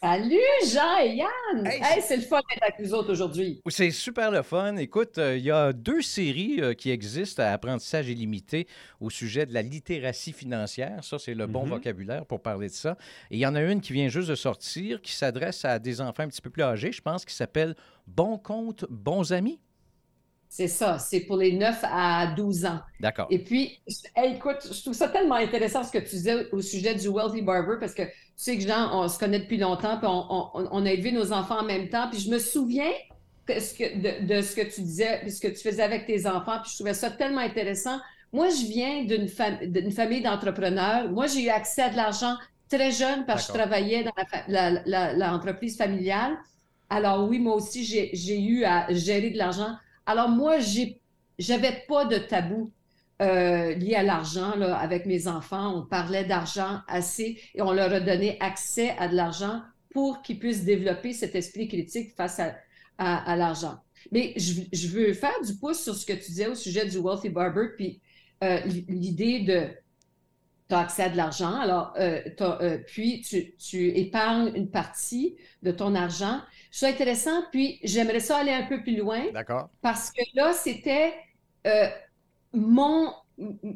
Salut 0.00 0.36
Jean 0.70 0.98
et 1.02 1.16
Yann! 1.16 1.66
Hey, 1.66 1.80
Hey, 1.82 2.02
c'est 2.02 2.16
le 2.16 2.22
fun 2.22 2.40
d'être 2.50 2.62
avec 2.62 2.78
nous 2.80 2.92
autres 2.92 3.10
aujourd'hui. 3.10 3.62
C'est 3.68 3.90
super 3.90 4.30
le 4.30 4.42
fun. 4.42 4.76
Écoute, 4.76 5.16
euh, 5.16 5.38
il 5.38 5.44
y 5.44 5.50
a 5.50 5.72
deux 5.72 6.02
séries 6.02 6.60
euh, 6.60 6.74
qui 6.74 6.90
existent 6.90 7.42
à 7.42 7.46
Apprentissage 7.46 8.06
illimité 8.08 8.66
au 9.00 9.08
sujet 9.08 9.46
de 9.46 9.54
la 9.54 9.62
littératie 9.62 10.34
financière. 10.34 11.02
Ça, 11.02 11.18
c'est 11.18 11.32
le 11.34 11.46
bon 11.46 11.62
Mhm. 11.64 11.70
vocabulaire 11.70 12.26
pour 12.26 12.42
parler 12.42 12.68
de 12.68 12.74
ça. 12.74 12.98
Et 13.30 13.36
il 13.36 13.38
y 13.38 13.46
en 13.46 13.54
a 13.54 13.62
une 13.62 13.80
qui 13.80 13.94
vient 13.94 14.08
juste 14.08 14.28
de 14.28 14.34
sortir, 14.34 15.00
qui 15.00 15.12
s'adresse 15.12 15.64
à 15.64 15.78
des 15.78 16.02
enfants 16.02 16.24
un 16.24 16.28
petit 16.28 16.42
peu 16.42 16.50
plus 16.50 16.62
âgés, 16.62 16.92
je 16.92 17.00
pense, 17.00 17.24
qui 17.24 17.34
s'appelle 17.34 17.74
Bon 18.06 18.36
compte, 18.36 18.84
bons 18.90 19.32
amis. 19.32 19.58
C'est 20.56 20.68
ça, 20.68 20.98
c'est 20.98 21.20
pour 21.20 21.36
les 21.36 21.52
9 21.52 21.80
à 21.82 22.28
12 22.34 22.64
ans. 22.64 22.80
D'accord. 22.98 23.26
Et 23.28 23.38
puis, 23.40 23.78
hey, 24.16 24.36
écoute, 24.36 24.56
je 24.72 24.80
trouve 24.80 24.94
ça 24.94 25.06
tellement 25.08 25.34
intéressant 25.34 25.84
ce 25.84 25.92
que 25.92 25.98
tu 25.98 26.08
disais 26.16 26.50
au 26.50 26.62
sujet 26.62 26.94
du 26.94 27.08
Wealthy 27.08 27.42
Barber 27.42 27.74
parce 27.78 27.92
que 27.92 28.04
tu 28.04 28.10
sais 28.36 28.56
que 28.56 28.62
Jean, 28.66 28.88
on 28.90 29.06
se 29.06 29.18
connaît 29.18 29.40
depuis 29.40 29.58
longtemps, 29.58 29.98
puis 29.98 30.06
on, 30.06 30.24
on- 30.56 30.68
on 30.72 30.86
a 30.86 30.90
élevé 30.90 31.12
nos 31.12 31.30
enfants 31.30 31.58
en 31.60 31.64
même 31.64 31.90
temps. 31.90 32.08
Puis 32.10 32.20
je 32.20 32.30
me 32.30 32.38
souviens 32.38 32.90
que 33.46 33.60
ce 33.60 33.74
que- 33.74 33.98
de, 33.98 34.26
de 34.34 34.40
ce 34.40 34.56
que 34.56 34.62
tu 34.62 34.80
disais, 34.80 35.18
puis 35.20 35.30
ce 35.30 35.42
que 35.42 35.48
tu 35.48 35.56
faisais 35.60 35.82
avec 35.82 36.06
tes 36.06 36.26
enfants, 36.26 36.58
puis 36.62 36.70
je 36.70 36.76
trouvais 36.76 36.94
ça 36.94 37.10
tellement 37.10 37.42
intéressant. 37.42 37.98
Moi, 38.32 38.48
je 38.48 38.64
viens 38.66 39.04
d'une 39.04 39.26
fam- 39.26 39.62
d'une 39.70 39.92
famille 39.92 40.22
d'entrepreneurs. 40.22 41.10
Moi, 41.10 41.26
j'ai 41.26 41.42
eu 41.44 41.48
accès 41.50 41.82
à 41.82 41.90
de 41.90 41.96
l'argent 41.96 42.34
très 42.70 42.92
jeune 42.92 43.26
parce 43.26 43.46
que 43.46 43.52
je 43.52 43.58
travaillais 43.58 44.04
dans 44.04 44.12
la 44.16 44.24
fa- 44.24 44.44
la- 44.48 44.82
la- 44.86 45.12
l'entreprise 45.12 45.76
familiale. 45.76 46.32
Alors 46.88 47.28
oui, 47.28 47.38
moi 47.40 47.54
aussi, 47.56 47.84
j'ai 47.84 48.08
j'ai 48.14 48.40
eu 48.40 48.64
à 48.64 48.86
gérer 48.94 49.28
de 49.28 49.36
l'argent. 49.36 49.76
Alors 50.06 50.28
moi, 50.28 50.58
j'avais 51.38 51.84
pas 51.88 52.04
de 52.04 52.18
tabou 52.18 52.72
euh, 53.20 53.74
lié 53.74 53.94
à 53.94 54.02
l'argent 54.02 54.52
avec 54.60 55.06
mes 55.06 55.26
enfants. 55.26 55.78
On 55.78 55.82
parlait 55.86 56.24
d'argent 56.24 56.80
assez 56.88 57.40
et 57.54 57.62
on 57.62 57.72
leur 57.72 57.92
a 57.92 58.00
donné 58.00 58.38
accès 58.40 58.90
à 58.98 59.08
de 59.08 59.14
l'argent 59.14 59.62
pour 59.90 60.22
qu'ils 60.22 60.38
puissent 60.38 60.64
développer 60.64 61.12
cet 61.12 61.34
esprit 61.34 61.68
critique 61.68 62.14
face 62.16 62.40
à, 62.98 63.36
l'argent. 63.36 63.78
Mais 64.12 64.32
je, 64.36 64.62
je 64.72 64.88
veux 64.88 65.12
faire 65.12 65.40
du 65.44 65.54
pouce 65.56 65.82
sur 65.82 65.94
ce 65.94 66.06
que 66.06 66.12
tu 66.12 66.28
disais 66.28 66.46
au 66.46 66.54
sujet 66.54 66.86
du 66.86 66.98
Wealthy 66.98 67.28
Barber, 67.30 67.68
puis 67.76 68.00
euh, 68.44 68.60
l'idée 68.88 69.40
de 69.40 69.68
tu 70.68 70.74
as 70.74 70.80
accès 70.80 71.04
à 71.04 71.08
de 71.08 71.16
l'argent, 71.16 71.54
alors 71.60 71.94
euh, 71.98 72.20
euh, 72.40 72.78
puis 72.86 73.20
tu, 73.22 73.54
tu 73.56 73.88
épargnes 73.96 74.52
une 74.54 74.68
partie 74.70 75.36
de 75.62 75.70
ton 75.70 75.94
argent. 75.94 76.40
C'est 76.70 76.88
intéressant, 76.88 77.42
puis 77.52 77.78
j'aimerais 77.84 78.20
ça 78.20 78.38
aller 78.38 78.50
un 78.52 78.64
peu 78.64 78.82
plus 78.82 78.96
loin 78.96 79.22
D'accord. 79.32 79.68
parce 79.80 80.10
que 80.10 80.22
là, 80.34 80.52
c'était 80.52 81.14
euh, 81.66 81.88
mon, 82.52 83.12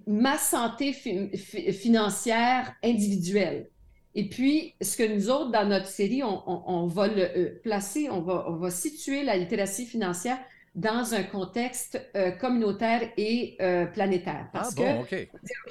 ma 0.07 0.37
santé 0.37 0.93
fi- 0.93 1.31
fi- 1.37 1.73
financière 1.73 2.75
individuelle. 2.83 3.69
Et 4.17 4.29
puis, 4.29 4.75
ce 4.81 4.97
que 4.97 5.05
nous 5.15 5.31
autres, 5.31 5.53
dans 5.53 5.69
notre 5.69 5.87
série, 5.87 6.23
on, 6.25 6.43
on- 6.51 6.63
on 6.67 6.87
va 6.87 7.07
le 7.07 7.61
placer, 7.63 8.11
on 8.11 8.21
va, 8.21 8.45
on 8.49 8.57
va 8.57 8.71
situer 8.71 9.23
la 9.23 9.37
littératie 9.37 9.87
financière 9.87 10.39
dans 10.75 11.15
un 11.15 11.23
contexte 11.25 12.01
euh, 12.17 12.31
communautaire 12.31 13.11
et 13.17 13.57
euh, 13.61 13.87
planétaire. 13.87 14.49
Ah 14.53 14.53
Parce 14.53 14.75
bon, 14.75 15.05
que 15.05 15.29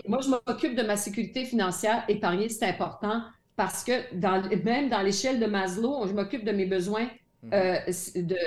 moi, 0.08 0.20
je 0.22 0.30
m'occupe 0.30 0.76
de 0.76 0.84
ma 0.84 0.98
sécurité 0.98 1.46
financière. 1.46 2.04
Épargner, 2.08 2.50
c'est 2.50 2.66
important 2.66 3.24
parce 3.56 3.84
que 3.84 4.14
dans, 4.16 4.42
même 4.64 4.90
dans 4.90 5.02
l'échelle 5.02 5.40
de 5.40 5.46
Maslow, 5.46 6.08
je 6.08 6.14
m'occupe 6.14 6.44
de 6.46 6.52
mes 6.52 6.66
besoins 6.66 7.10
Mhm. 7.42 7.52
euh, 7.54 7.80
de, 8.16 8.38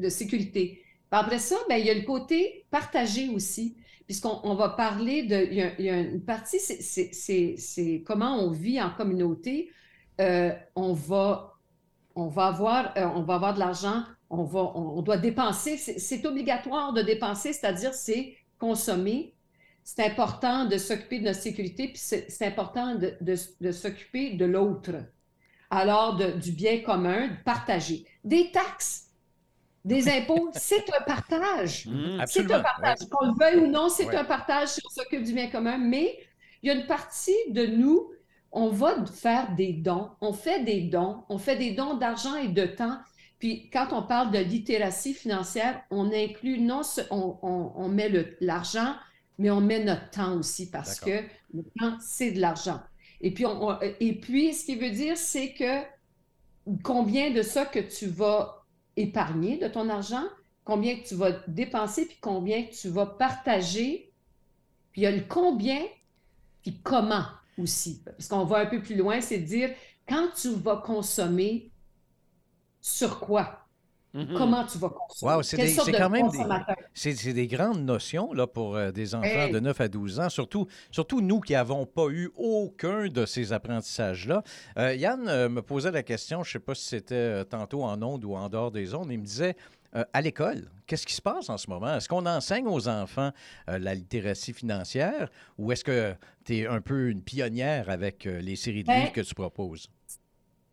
de 0.00 0.08
sécurité. 0.08 0.82
Après 1.10 1.38
ça, 1.38 1.56
ben, 1.68 1.76
il 1.76 1.86
y 1.86 1.90
a 1.90 1.94
le 1.94 2.02
côté 2.02 2.66
partagé 2.70 3.28
aussi, 3.30 3.76
puisqu'on 4.06 4.40
on 4.44 4.54
va 4.54 4.68
parler 4.70 5.24
de. 5.24 5.36
Il 5.50 5.54
y 5.54 5.62
a, 5.62 5.72
il 5.78 5.84
y 5.86 5.90
a 5.90 5.98
une 5.98 6.24
partie, 6.24 6.58
c'est- 6.60 8.02
comment 8.06 8.36
on 8.36 8.50
vit 8.52 8.80
en 8.80 8.90
communauté. 8.90 9.70
On 10.76 10.92
va. 10.94 11.54
on 12.14 12.28
va 12.28 12.46
avoir, 12.48 12.94
on 12.96 13.22
va 13.22 13.34
avoir 13.36 13.54
de 13.54 13.60
l'argent, 13.60 14.02
on, 14.30 14.44
va, 14.44 14.60
on, 14.74 15.02
doit 15.02 15.16
dépenser. 15.16 15.76
C'est 15.76 16.26
obligatoire 16.26 16.92
de 16.92 17.02
dépenser, 17.02 17.52
c'est-à-dire 17.52 17.94
c'est 17.94 18.36
consommer. 18.58 19.34
C'est 19.84 20.04
important 20.04 20.66
de 20.66 20.76
s'occuper 20.76 21.20
de 21.20 21.24
notre 21.24 21.40
sécurité, 21.40 21.88
puis 21.88 21.98
c'est 21.98 22.42
important 22.42 22.94
de, 22.94 23.16
de, 23.20 23.72
s'occuper 23.72 24.34
de 24.34 24.44
l'autre. 24.44 24.92
Alors, 25.70 26.16
du 26.16 26.52
bien 26.52 26.80
commun, 26.80 27.28
de 27.28 27.42
partager. 27.44 28.04
Des 28.22 28.50
taxes, 28.52 29.08
des 29.84 30.08
impôts, 30.16 30.50
c'est 30.52 30.84
un 30.94 31.02
partage. 31.04 31.86
Mmh, 31.86 32.24
c'est 32.26 32.52
un 32.52 32.60
partage. 32.60 32.98
Qu'on 33.10 33.28
le 33.28 33.34
veuille 33.38 33.64
ou 33.64 33.70
non, 33.70 33.88
c'est 33.88 34.14
un 34.14 34.24
partage 34.24 34.68
si 34.68 34.80
on 34.84 34.90
s'occupe 34.90 35.22
du 35.22 35.32
bien 35.32 35.48
commun. 35.48 35.78
Mais 35.78 36.18
il 36.62 36.68
y 36.68 36.70
a 36.70 36.74
une 36.74 36.86
partie 36.86 37.50
de 37.50 37.64
nous, 37.64 38.10
on 38.52 38.68
va 38.68 39.04
faire 39.06 39.54
des 39.54 39.72
dons. 39.72 40.10
On 40.20 40.34
fait 40.34 40.64
des 40.64 40.82
dons. 40.82 41.22
On 41.30 41.38
fait 41.38 41.56
des 41.56 41.72
dons 41.72 41.94
d'argent 41.94 42.36
et 42.36 42.48
de 42.48 42.66
temps. 42.66 42.98
Puis 43.38 43.70
quand 43.70 43.88
on 43.92 44.02
parle 44.02 44.32
de 44.32 44.38
littératie 44.38 45.14
financière, 45.14 45.82
on 45.90 46.12
inclut 46.12 46.60
non, 46.60 46.82
on, 47.10 47.38
on, 47.42 47.88
met 47.88 48.10
l'argent, 48.40 48.94
mais 49.38 49.50
on 49.50 49.60
met 49.60 49.84
notre 49.84 50.10
temps 50.10 50.36
aussi 50.36 50.70
parce 50.70 50.98
que 50.98 51.22
le 51.54 51.62
temps, 51.78 51.96
c'est 52.00 52.32
de 52.32 52.40
l'argent. 52.40 52.80
Et 53.20 53.32
puis, 53.32 53.44
et 54.00 54.18
puis, 54.18 54.54
ce 54.54 54.64
qui 54.64 54.76
veut 54.76 54.90
dire, 54.90 55.16
c'est 55.16 55.52
que 55.52 55.82
combien 56.82 57.30
de 57.30 57.42
ça 57.42 57.64
que 57.64 57.78
tu 57.78 58.06
vas 58.06 58.64
épargner 58.96 59.58
de 59.58 59.68
ton 59.68 59.88
argent, 59.88 60.24
combien 60.64 60.96
tu 60.96 61.14
vas 61.14 61.32
dépenser, 61.46 62.06
puis 62.06 62.18
combien 62.20 62.64
tu 62.64 62.88
vas 62.88 63.06
partager. 63.06 64.12
Puis 64.92 65.02
il 65.02 65.04
y 65.04 65.06
a 65.06 65.12
le 65.12 65.22
combien, 65.28 65.80
puis 66.62 66.80
comment 66.82 67.24
aussi. 67.56 68.02
Parce 68.04 68.28
qu'on 68.28 68.44
va 68.44 68.58
un 68.58 68.66
peu 68.66 68.82
plus 68.82 68.96
loin, 68.96 69.20
c'est 69.20 69.38
de 69.38 69.46
dire 69.46 69.70
quand 70.08 70.28
tu 70.36 70.50
vas 70.50 70.76
consommer, 70.76 71.70
sur 72.88 73.20
quoi? 73.20 73.64
Mhm. 74.14 74.34
Comment 74.36 74.64
tu 74.64 74.78
vas 74.78 74.88
consommer? 74.88 75.34
Wow, 75.34 75.42
c'est 75.42 75.56
quand 75.92 76.10
même 76.10 76.30
des, 76.30 77.14
c'est 77.14 77.32
des 77.34 77.46
grandes 77.46 77.84
notions 77.84 78.32
là, 78.32 78.46
pour 78.46 78.74
euh, 78.74 78.90
des 78.90 79.14
enfants 79.14 79.48
de 79.52 79.60
9 79.60 79.80
à 79.80 79.88
12 79.88 80.20
ans, 80.20 80.28
surtout, 80.30 80.66
surtout 80.90 81.20
nous 81.20 81.40
qui 81.40 81.52
n'avons 81.52 81.84
pas 81.84 82.06
eu 82.08 82.30
aucun 82.36 83.08
de 83.08 83.26
ces 83.26 83.52
apprentissages-là. 83.52 84.42
Euh, 84.78 84.94
Yann 84.94 85.28
euh, 85.28 85.48
me 85.50 85.60
posait 85.60 85.90
la 85.90 86.02
question, 86.02 86.42
je 86.42 86.48
ne 86.48 86.52
sais 86.52 86.58
pas 86.58 86.74
si 86.74 86.86
c'était 86.86 87.44
tantôt 87.44 87.84
en 87.84 88.02
ondes 88.02 88.24
ou 88.24 88.34
en 88.34 88.48
dehors 88.48 88.70
des 88.70 88.94
ondes, 88.94 89.08
il 89.10 89.18
me 89.18 89.24
disait 89.24 89.56
à 90.12 90.20
l'école, 90.20 90.70
qu'est-ce 90.86 91.06
qui 91.06 91.14
se 91.14 91.22
passe 91.22 91.48
en 91.48 91.56
ce 91.56 91.68
moment? 91.70 91.96
Est-ce 91.96 92.10
qu'on 92.10 92.26
enseigne 92.26 92.66
aux 92.66 92.88
enfants 92.88 93.32
la 93.66 93.94
littératie 93.94 94.52
financière 94.52 95.30
ou 95.56 95.72
est-ce 95.72 95.82
que 95.82 96.14
tu 96.44 96.58
es 96.58 96.66
un 96.66 96.82
peu 96.82 97.08
une 97.08 97.22
pionnière 97.22 97.88
avec 97.88 98.24
les 98.26 98.54
séries 98.54 98.82
de 98.82 98.88
ben, 98.88 99.00
livres 99.00 99.12
que 99.12 99.22
tu 99.22 99.34
proposes? 99.34 99.88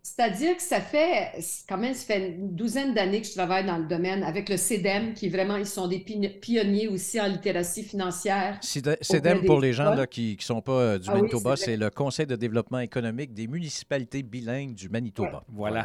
C'est-à-dire 0.06 0.56
que 0.56 0.62
ça 0.62 0.82
fait, 0.82 1.32
quand 1.68 1.80
même, 1.80 1.96
ça 1.96 2.06
fait 2.06 2.30
une 2.30 2.56
douzaine 2.56 2.94
d'années 2.94 3.22
que 3.22 3.28
je 3.28 3.34
travaille 3.34 3.66
dans 3.66 3.80
le 3.80 3.88
domaine 3.88 4.22
avec 4.22 4.50
le 4.50 4.56
CEDEM, 4.56 5.16
qui 5.16 5.30
vraiment, 5.30 5.58
ils 5.58 5.66
sont 5.66 5.88
des 5.88 5.98
pionniers 5.98 6.88
aussi 6.88 7.20
en 7.20 7.26
littératie 7.26 7.82
financière. 7.82 8.60
CEDEM, 8.62 9.46
pour 9.46 9.60
les 9.60 9.74
gens 9.74 9.96
là, 9.96 10.06
qui 10.06 10.36
ne 10.38 10.44
sont 10.44 10.62
pas 10.62 10.74
euh, 10.74 11.00
du 11.00 11.10
ah 11.10 11.16
Manitoba, 11.16 11.56
c'est 11.56 11.76
le 11.76 11.90
Conseil 11.90 12.28
de 12.28 12.36
développement 12.36 12.82
économique 12.82 13.34
des 13.34 13.48
municipalités 13.48 14.22
bilingues 14.22 14.76
du 14.76 14.90
Manitoba. 14.90 15.44
Voilà. 15.52 15.84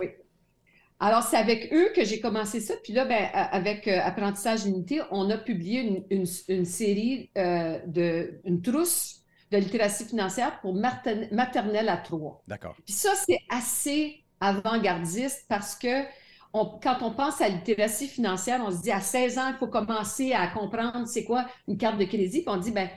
Alors, 0.99 1.23
c'est 1.23 1.39
avec 1.39 1.73
eux 1.73 1.89
que 1.97 2.05
j'ai 2.05 2.21
commencé 2.21 2.61
ça. 2.61 2.75
Puis 2.85 2.93
là, 2.93 3.07
ben, 3.07 3.27
avec 3.33 3.89
euh, 3.89 4.01
Apprentissage 4.03 4.67
Unité, 4.67 5.01
on 5.11 5.31
a 5.31 5.39
publié 5.39 6.05
une, 6.11 6.27
série, 6.67 7.31
euh, 7.39 7.79
de, 7.87 8.39
une 8.45 8.61
trousse 8.61 9.20
de 9.51 9.59
littératie 9.59 10.05
financière 10.05 10.61
pour 10.61 10.75
maternelle 10.75 11.89
à 11.89 11.97
trois. 11.97 12.43
D'accord. 12.47 12.77
Puis 12.85 12.95
ça, 12.95 13.11
c'est 13.27 13.41
assez 13.49 14.25
avant-gardiste 14.41 15.45
parce 15.49 15.75
que 15.75 16.05
quand 16.53 16.99
on 17.03 17.13
pense 17.13 17.41
à 17.41 17.49
littératie 17.49 18.09
financière, 18.09 18.63
on 18.65 18.71
se 18.71 18.83
dit 18.83 18.91
à 18.91 19.01
16 19.01 19.39
ans, 19.39 19.49
il 19.49 19.57
faut 19.57 19.69
commencer 19.69 20.33
à 20.33 20.47
comprendre 20.49 21.07
c'est 21.07 21.25
quoi 21.25 21.47
une 21.69 21.77
carte 21.77 21.99
de 21.99 22.05
crédit. 22.05 22.43
Puis 22.43 22.49
on 22.49 22.57
dit, 22.57 22.73
ben 22.73 22.89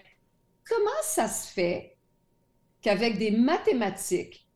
comment 0.68 0.90
ça 1.04 1.28
se 1.28 1.52
fait 1.52 1.98
qu'avec 2.82 3.18
des 3.18 3.32
mathématiques, 3.32 4.48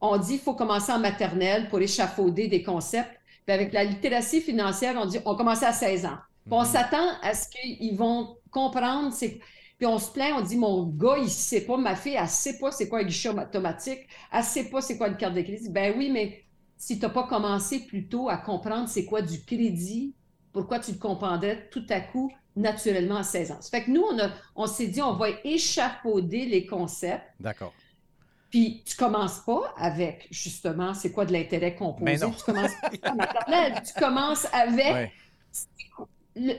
on 0.00 0.16
dit 0.16 0.34
qu'il 0.34 0.40
faut 0.40 0.54
commencer 0.54 0.92
en 0.92 0.98
maternelle 0.98 1.68
pour 1.68 1.80
échafauder 1.80 2.48
des 2.48 2.62
concepts. 2.62 3.18
Puis 3.46 3.54
avec 3.54 3.72
la 3.72 3.84
littératie 3.84 4.40
financière, 4.40 4.94
on 4.96 5.06
dit 5.06 5.18
on 5.24 5.34
commence 5.36 5.62
à 5.62 5.72
16 5.72 6.06
ans. 6.06 6.18
Puis 6.44 6.54
on 6.54 6.60
mhm. 6.60 6.66
s'attend 6.66 7.08
à 7.22 7.34
ce 7.34 7.48
qu'ils 7.48 7.96
vont 7.96 8.36
comprendre 8.50 9.12
c'est 9.12 9.40
puis 9.80 9.86
on 9.86 9.98
se 9.98 10.12
plaint, 10.12 10.34
on 10.36 10.42
dit 10.42 10.58
mon 10.58 10.84
gars, 10.88 11.14
il 11.16 11.24
ne 11.24 11.28
sait 11.28 11.62
pas, 11.62 11.78
ma 11.78 11.96
fille, 11.96 12.12
elle 12.12 12.24
ne 12.24 12.28
sait 12.28 12.58
pas 12.58 12.70
c'est 12.70 12.86
quoi 12.86 12.98
un 12.98 13.04
guichet 13.04 13.30
automatique, 13.30 14.06
elle 14.30 14.40
ne 14.40 14.44
sait 14.44 14.64
pas 14.64 14.82
c'est 14.82 14.98
quoi 14.98 15.08
une 15.08 15.16
carte 15.16 15.32
de 15.32 15.40
crédit. 15.40 15.70
Ben 15.70 15.94
oui, 15.96 16.10
mais 16.10 16.44
si 16.76 16.98
tu 16.98 17.06
n'as 17.06 17.08
pas 17.10 17.22
commencé 17.26 17.86
plus 17.86 18.06
tôt 18.06 18.28
à 18.28 18.36
comprendre 18.36 18.90
c'est 18.90 19.06
quoi 19.06 19.22
du 19.22 19.42
crédit, 19.42 20.12
pourquoi 20.52 20.80
tu 20.80 20.92
le 20.92 20.98
comprendrais 20.98 21.66
tout 21.70 21.86
à 21.88 22.00
coup 22.00 22.30
naturellement 22.56 23.16
à 23.16 23.22
16 23.22 23.52
ans? 23.52 23.58
Ça 23.62 23.70
fait 23.70 23.84
que 23.84 23.90
nous, 23.90 24.02
on, 24.02 24.18
on 24.54 24.66
s'est 24.66 24.88
dit, 24.88 25.00
on 25.00 25.14
va 25.14 25.28
échafauder 25.44 26.44
les 26.44 26.66
concepts. 26.66 27.24
D'accord. 27.40 27.72
Puis 28.50 28.82
tu 28.84 28.94
commences 28.96 29.38
pas 29.38 29.72
avec 29.78 30.28
justement 30.30 30.92
c'est 30.92 31.10
quoi 31.10 31.24
de 31.24 31.32
l'intérêt 31.32 31.74
composé. 31.74 32.26
Tu 32.36 32.44
commences 32.44 32.74
pas 32.82 32.90
tu 33.80 33.94
commences 33.98 34.46
avec 34.52 35.10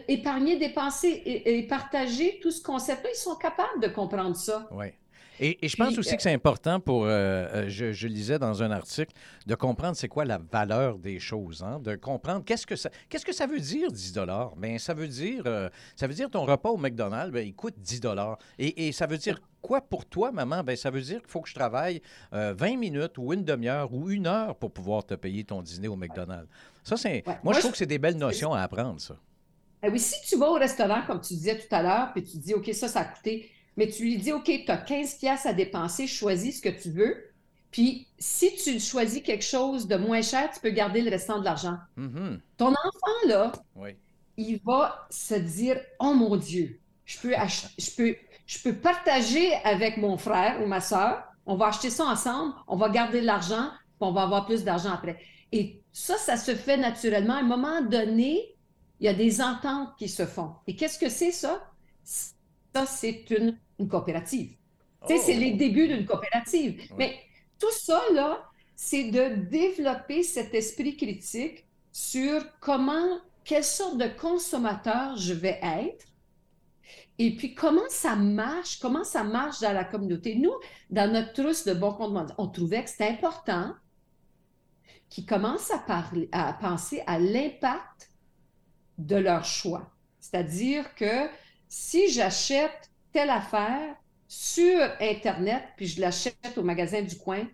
épargner, 0.08 0.58
dépenser 0.58 1.22
et, 1.26 1.64
partager 1.68 2.40
tout 2.42 2.52
ce 2.52 2.62
concept-là, 2.62 3.10
ils 3.14 3.18
sont 3.18 3.36
capables 3.36 3.82
de 3.82 3.88
comprendre 3.88 4.36
ça. 4.36 4.68
Oui. 4.72 4.88
Et, 5.44 5.58
je 5.68 5.76
pense 5.76 5.98
aussi 5.98 6.16
que 6.16 6.22
c'est 6.22 6.34
important 6.34 6.80
pour, 6.80 7.06
euh, 7.06 7.10
euh, 7.10 7.66
je, 7.68 8.08
lisais 8.08 8.38
dans 8.38 8.62
un 8.62 8.70
article, 8.70 9.12
de 9.48 9.56
comprendre 9.56 9.96
c'est 9.96 10.08
quoi 10.08 10.24
la 10.24 10.38
valeur 10.38 11.00
des 11.00 11.20
choses, 11.20 11.64
hein? 11.64 11.80
de 11.80 11.96
comprendre 11.96 12.46
qu'est-ce 12.46 12.68
que 12.68 12.76
ça, 12.76 12.92
qu'est-ce 13.10 13.26
que 13.26 13.34
ça 13.34 13.48
veut 13.48 13.60
dire 13.60 13.92
10 13.92 14.14
dollars? 14.14 14.56
Bien, 14.56 14.78
ça 14.78 14.94
veut 14.94 15.08
dire, 15.08 15.42
euh, 15.48 15.68
ça 15.96 16.06
veut 16.06 16.14
dire 16.14 16.30
ton 16.30 16.46
repas 16.46 16.70
au 16.70 16.78
McDonald's, 16.78 17.32
bien, 17.32 17.42
il 17.42 17.56
coûte 17.56 17.74
10 17.80 18.02
dollars. 18.02 18.38
Et, 18.60 18.88
et, 18.88 18.92
ça 18.92 19.08
veut 19.08 19.18
dire 19.18 19.42
quoi 19.64 19.82
pour 19.82 20.06
toi, 20.06 20.32
maman? 20.32 20.64
Bien, 20.64 20.76
ça 20.76 20.92
veut 20.92 21.02
dire 21.02 21.22
qu'il 21.22 21.32
faut 21.32 21.42
que 21.42 21.50
je 21.50 21.56
travaille 21.56 22.04
20 22.32 22.78
minutes 22.78 23.18
ou 23.18 23.34
une 23.34 23.44
demi-heure 23.44 23.92
ou 23.92 24.12
une 24.12 24.28
heure 24.28 24.56
pour 24.56 24.72
pouvoir 24.72 25.04
te 25.04 25.16
payer 25.16 25.44
ton 25.44 25.64
dîner 25.64 25.88
au 25.88 25.96
McDonald's. 25.96 26.50
Ça, 26.84 26.98
c'est, 26.98 27.24
moi, 27.44 27.54
je 27.54 27.60
trouve 27.60 27.72
que 27.72 27.78
c'est 27.78 27.88
des 27.88 28.00
belles 28.00 28.18
notions 28.18 28.54
à 28.54 28.62
apprendre, 28.62 29.02
ça. 29.02 29.16
Eh 29.84 29.90
oui, 29.90 30.00
si 30.00 30.16
tu 30.28 30.38
vas 30.38 30.50
au 30.50 30.56
restaurant, 30.56 31.02
comme 31.08 31.22
tu 31.22 31.34
disais 31.34 31.58
tout 31.58 31.74
à 31.74 31.82
l'heure, 31.82 32.12
puis 32.14 32.24
tu 32.24 32.38
dis, 32.38 32.54
OK, 32.54 32.70
ça, 32.74 32.88
ça 32.88 33.02
a 33.02 33.06
coûté, 33.06 33.50
mais 33.78 33.88
tu 33.88 34.04
lui 34.04 34.18
dis, 34.18 34.32
OK, 34.32 34.46
tu 34.46 34.72
as 34.72 34.78
15 34.78 35.16
pièces 35.16 35.46
à 35.46 35.54
dépenser, 35.54 36.08
choisis 36.08 36.58
ce 36.58 36.62
que 36.62 36.70
tu 36.70 36.92
veux. 36.92 37.32
Puis, 37.72 38.08
si 38.20 38.54
tu 38.56 38.80
choisis 38.80 39.24
quelque 39.24 39.46
chose 39.46 39.88
de 39.88 39.96
moins 39.96 40.22
cher, 40.22 40.52
tu 40.54 40.60
peux 40.60 40.72
garder 40.72 41.02
le 41.02 41.10
restant 41.10 41.40
de 41.40 41.46
l'argent. 41.46 41.78
Mm-hmm. 41.98 42.40
Ton 42.58 42.68
enfant, 42.68 43.28
là, 43.28 43.52
il 44.38 44.60
va 44.66 45.08
se 45.10 45.36
dire, 45.36 45.80
oh 46.00 46.14
mon 46.14 46.36
Dieu, 46.36 46.80
je 47.06 47.18
peux, 47.20 47.34
je, 47.78 47.92
peux, 47.96 48.16
je 48.46 48.60
peux 48.62 48.74
partager 48.74 49.54
avec 49.64 49.98
mon 49.98 50.18
frère 50.18 50.62
ou 50.62 50.68
ma 50.68 50.82
soeur, 50.82 51.24
on 51.46 51.56
va 51.56 51.68
acheter 51.68 51.90
ça 51.90 52.06
ensemble, 52.06 52.54
on 52.68 52.76
va 52.76 52.90
garder 52.90 53.22
l'argent, 53.22 53.70
puis 53.70 54.02
on 54.02 54.12
va 54.12 54.24
avoir 54.24 54.46
plus 54.46 54.64
d'argent 54.64 54.92
après. 54.92 55.18
Et 55.52 55.82
ça, 55.92 56.18
ça 56.18 56.38
se 56.38 56.56
fait 56.56 56.78
naturellement. 56.78 57.36
À 57.36 57.40
un 57.40 57.44
moment 57.44 57.82
donné, 57.82 58.56
il 59.02 59.06
y 59.06 59.08
a 59.08 59.14
des 59.16 59.42
ententes 59.42 59.98
qui 59.98 60.08
se 60.08 60.28
font. 60.28 60.54
Et 60.68 60.76
qu'est-ce 60.76 61.00
que 61.00 61.10
c'est 61.10 61.32
ça? 61.32 61.68
Ça, 62.04 62.86
c'est 62.86 63.26
une, 63.32 63.58
coopérative. 63.90 64.56
Tu 65.08 65.18
sais, 65.18 65.18
c'est 65.18 65.34
les 65.34 65.54
oh. 65.56 65.58
débuts 65.58 65.88
d'une 65.88 66.06
coopérative. 66.06 66.80
Mais 66.98 67.20
tout 67.60 67.72
ça, 67.72 68.00
là, 68.14 68.48
c'est 68.76 69.06
de 69.06 69.48
développer 69.50 70.22
cet 70.22 70.54
esprit 70.54 70.96
critique 70.96 71.66
sur 71.92 72.44
comment, 72.60 73.18
quelle 73.44 73.64
sorte 73.64 73.98
de 73.98 74.08
consommateur 74.08 75.18
je 75.18 75.34
vais 75.34 75.60
être, 75.64 76.06
et 77.18 77.36
puis 77.36 77.56
comment 77.56 77.90
ça 77.90 78.16
marche, 78.16 78.80
comment 78.80 79.04
ça 79.04 79.24
marche 79.24 79.62
dans 79.62 79.74
la 79.74 79.84
communauté. 79.84 80.36
Nous, 80.36 80.54
dans 80.92 81.12
notre 81.12 81.34
trousse 81.34 81.66
de 81.66 81.74
bon 81.74 81.94
compte, 81.94 82.34
on 82.38 82.48
trouvait 82.48 82.84
que 82.84 82.90
c'était 82.90 83.10
important 83.10 83.74
qu'ils 85.10 85.26
commencent 85.26 85.72
à, 85.72 85.80
parler, 85.80 86.30
à 86.32 86.54
penser 86.54 87.04
à 87.08 87.18
l'impact 87.18 88.11
de 89.06 89.16
leur 89.16 89.46
choix. 89.46 89.90
C'est-à-dire 90.20 90.94
que 90.96 91.28
si 91.68 92.12
j'achète 92.12 92.90
telle 93.12 93.30
affaire 93.30 93.96
sur 94.28 94.80
Internet, 95.02 95.64
puis 95.76 95.88
je 95.88 96.00
l'achète 96.00 96.58
au 96.58 96.64
magasin 96.64 97.02
du 97.02 97.18
coin, 97.18 97.46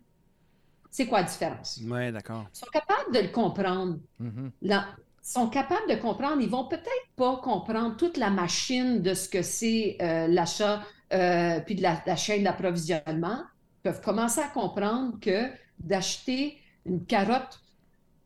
c'est 0.92 1.08
quoi 1.08 1.20
la 1.22 1.26
différence? 1.26 1.80
Oui, 1.84 2.12
d'accord. 2.12 2.46
Ils 2.54 2.58
sont 2.58 2.72
capables 2.72 3.14
de 3.14 3.20
le 3.20 3.28
comprendre. 3.30 4.00
Mm-hmm. 4.22 4.52
Ils 4.62 4.86
sont 5.22 5.50
capables 5.50 5.90
de 5.90 5.96
comprendre. 5.96 6.42
Ils 6.42 6.50
vont 6.50 6.68
peut-être 6.68 7.08
pas 7.16 7.38
comprendre 7.38 7.98
toute 7.98 8.18
la 8.18 8.30
machine 8.30 9.02
de 9.02 9.14
ce 9.14 9.30
que 9.30 9.42
c'est 9.42 9.98
euh, 10.02 10.28
l'achat, 10.28 10.84
euh, 11.14 11.60
puis 11.62 11.76
de 11.76 11.84
la, 11.84 12.02
la 12.06 12.16
chaîne 12.16 12.44
d'approvisionnement. 12.44 13.42
Ils 13.80 13.84
peuvent 13.84 14.02
commencer 14.02 14.40
à 14.40 14.48
comprendre 14.48 15.20
que 15.20 15.50
d'acheter 15.80 16.58
une 16.86 17.06
carotte 17.06 17.62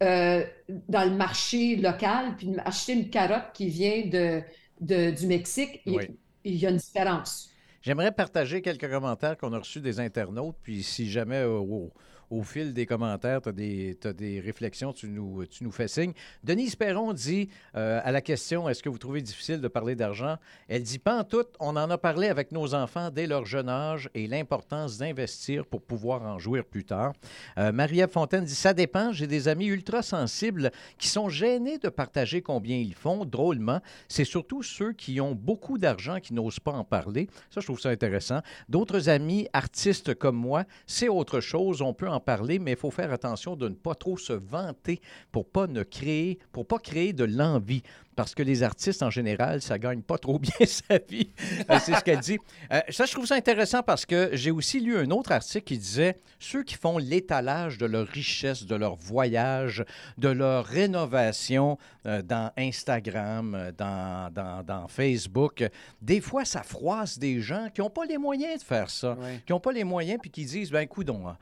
euh, 0.02 0.44
dans 0.90 1.04
le 1.04 1.16
marché 1.16 1.76
local, 1.76 2.36
puis 2.38 2.56
acheter 2.66 2.94
une 2.94 3.10
carotte 3.10 3.54
qui 3.54 3.68
vient 3.68 4.04
de, 4.06 5.12
du 5.12 5.28
Mexique, 5.28 5.82
il, 5.86 6.56
y 6.56 6.66
a 6.66 6.70
une 6.70 6.78
différence. 6.78 7.52
J'aimerais 7.82 8.12
partager 8.12 8.62
quelques 8.62 8.90
commentaires 8.90 9.38
qu'on 9.38 9.54
a 9.54 9.60
reçus 9.60 9.82
des 9.82 10.00
internautes, 10.00 10.56
puis 10.64 10.84
si 10.84 11.10
jamais 11.10 11.44
au, 11.44 11.92
au 12.32 12.44
fil 12.44 12.74
des 12.74 12.86
commentaires, 12.86 13.42
tu 13.42 13.50
as 13.50 14.14
des, 14.14 14.42
réflexions, 14.44 14.94
tu 14.94 15.08
nous, 15.10 15.46
tu 15.46 15.64
nous 15.64 15.72
fais 15.72 15.88
signe. 15.88 16.14
Denise 16.44 16.76
Perron 16.76 17.14
dit 17.14 17.50
euh, 17.76 18.00
à 18.04 18.12
la 18.12 18.22
question 18.22 18.70
est-ce 18.70 18.82
que 18.82 18.90
vous 18.90 18.98
trouvez 18.98 19.22
difficile 19.22 19.60
de 19.60 19.68
parler 19.68 19.96
d'argent? 19.96 20.38
Elle 20.70 20.84
dit 20.84 20.98
pas 20.98 21.20
en 21.20 21.24
tout, 21.26 21.46
on 21.60 21.76
en 21.76 21.90
a 21.90 21.98
parlé 21.98 22.30
avec 22.30 22.54
nos 22.54 22.74
enfants 22.74 23.12
dès 23.12 23.28
leur 23.28 23.46
jeune 23.46 23.68
âge 23.68 24.10
et 24.14 24.28
l'importance 24.28 24.98
d'investir 24.98 25.66
pour 25.66 25.82
pouvoir 25.82 26.24
en 26.24 26.40
jouir 26.40 26.64
plus 26.64 26.86
tard. 26.86 27.12
Euh, 27.58 27.74
Marie-Ève 27.74 28.10
Fontaine 28.10 28.46
dit 28.46 28.56
ça 28.56 28.74
dépend, 28.74 29.12
j'ai 29.12 29.28
des 29.28 29.50
amis 29.50 29.68
ultra 29.68 30.02
sensibles 30.02 30.72
qui 30.98 31.10
sont 31.10 31.28
gênés 31.28 31.78
de 31.80 31.90
partager 31.90 32.42
combien 32.42 32.78
ils 32.78 32.96
font. 32.96 33.26
Drôlement, 33.26 33.82
c'est 34.08 34.26
surtout 34.26 34.64
ceux 34.64 34.94
qui 34.94 35.20
ont 35.20 35.36
beaucoup 35.36 35.78
d'argent 35.78 36.20
qui 36.22 36.34
n'osent 36.34 36.60
pas 36.62 36.72
en 36.72 36.86
parler. 36.86 37.28
Ça, 37.50 37.60
je 37.60 37.66
trouve 37.66 37.80
ça 37.80 37.90
intéressant. 37.90 38.40
D'autres 38.70 39.10
amis 39.10 39.50
artistes 39.52 40.14
comme 40.14 40.38
moi, 40.38 40.64
c'est 40.88 41.10
autre 41.10 41.42
chose. 41.42 41.82
On 41.82 41.94
peut 41.94 42.08
en 42.08 42.21
parler, 42.22 42.60
mais 42.60 42.72
il 42.72 42.78
faut 42.78 42.92
faire 42.92 43.12
attention 43.12 43.56
de 43.56 43.68
ne 43.68 43.76
pas 43.76 43.96
trop 43.96 44.18
se 44.18 44.34
vanter 44.34 45.02
pour 45.32 45.50
pas 45.50 45.68
ne 45.68 45.84
créer, 45.84 46.40
pour 46.52 46.66
pas 46.66 46.80
créer 46.80 47.14
de 47.14 47.24
l'envie 47.24 47.84
parce 48.16 48.36
que 48.36 48.44
les 48.44 48.64
artistes, 48.64 49.04
en 49.04 49.10
général, 49.10 49.62
ça 49.62 49.80
gagne 49.80 50.02
pas 50.02 50.18
trop 50.18 50.40
bien 50.40 50.66
sa 50.66 50.98
vie. 50.98 51.30
Euh, 51.70 51.78
c'est 51.80 51.96
ce 51.96 52.04
qu'elle 52.04 52.20
dit. 52.20 52.38
Euh, 52.72 52.82
ça, 52.90 53.06
je 53.06 53.12
trouve 53.12 53.26
ça 53.26 53.36
intéressant 53.36 53.84
parce 53.84 54.06
que 54.06 54.30
j'ai 54.34 54.52
aussi 54.52 54.80
lu 54.80 54.98
un 54.98 55.10
autre 55.12 55.32
article 55.32 55.64
qui 55.64 55.78
disait 55.78 56.20
ceux 56.40 56.64
qui 56.64 56.76
font 56.76 56.98
l'étalage 56.98 57.78
de 57.78 57.86
leur 57.86 58.08
richesse, 58.08 58.66
de 58.66 58.76
leur 58.76 58.96
voyage, 58.96 59.84
de 60.18 60.30
leur 60.30 60.66
rénovation 60.66 61.78
euh, 62.06 62.22
dans 62.22 62.52
Instagram, 62.58 63.72
dans, 63.78 64.32
dans, 64.34 64.64
dans, 64.64 64.88
Facebook, 64.88 65.64
des 66.02 66.22
fois, 66.22 66.44
ça 66.44 66.64
froisse 66.64 67.18
des 67.18 67.40
gens 67.40 67.70
qui 67.74 67.82
n'ont 67.82 67.90
pas 67.90 68.06
les 68.06 68.18
moyens 68.18 68.60
de 68.60 68.64
faire 68.64 68.90
ça, 68.90 69.18
qui 69.46 69.54
n'ont 69.54 69.60
pas 69.60 69.72
les 69.72 69.84
moyens, 69.84 70.20
puis 70.22 70.32
qui 70.32 70.46
disent, 70.46 70.72
ben, 70.72 70.86
coudon. 70.88 71.36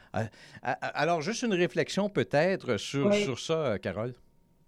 alors, 0.62 1.22
juste 1.22 1.44
une 1.44 1.54
réflexion 1.54 2.10
peut-être 2.10 2.78
sur, 2.78 3.14
sur 3.14 3.40
ça, 3.40 3.80
Carole. 3.80 4.14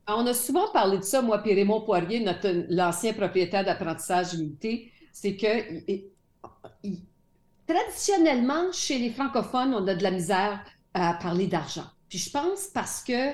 On 0.08 0.26
a 0.26 0.34
souvent 0.34 0.70
parlé 0.72 0.98
de 0.98 1.04
ça, 1.04 1.22
moi 1.22 1.42
et 1.46 1.54
Raymond 1.54 1.82
Poirier, 1.82 2.26
l'ancien 2.70 3.14
propriétaire 3.14 3.64
d'apprentissage 3.64 4.34
limité, 4.34 4.92
c'est 5.14 5.36
que 5.36 5.48
traditionnellement, 7.68 8.72
chez 8.72 8.98
les 8.98 9.12
francophones, 9.12 9.74
on 9.74 9.88
a 9.88 9.96
de 9.96 10.04
la 10.04 10.12
misère 10.12 10.60
à 10.94 11.14
parler 11.14 11.48
d'argent. 11.48 11.86
Puis 12.10 12.18
je 12.18 12.30
pense 12.30 12.68
parce 12.68 13.04
que, 13.04 13.14
je 13.14 13.28
ne 13.30 13.34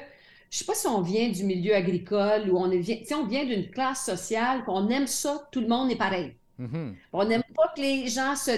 sais 0.50 0.66
pas 0.66 0.76
si 0.76 0.88
on 0.88 1.02
vient 1.02 1.30
du 1.30 1.44
milieu 1.44 1.74
agricole 1.74 2.50
ou 2.50 2.58
on, 2.58 2.70
vient, 2.70 2.98
on 3.14 3.26
vient 3.26 3.46
d'une 3.46 3.70
classe 3.72 4.06
sociale, 4.06 4.64
on 4.68 4.90
aime 4.90 5.08
ça, 5.08 5.48
tout 5.52 5.62
le 5.62 5.68
monde 5.68 5.90
est 5.90 5.98
pareil. 5.98 6.36
Mm-hmm. 6.60 6.94
On 7.14 7.26
n'aime 7.26 7.44
pas 7.56 7.74
que 7.76 7.82
les 7.82 8.08
gens 8.08 8.36
se... 8.36 8.52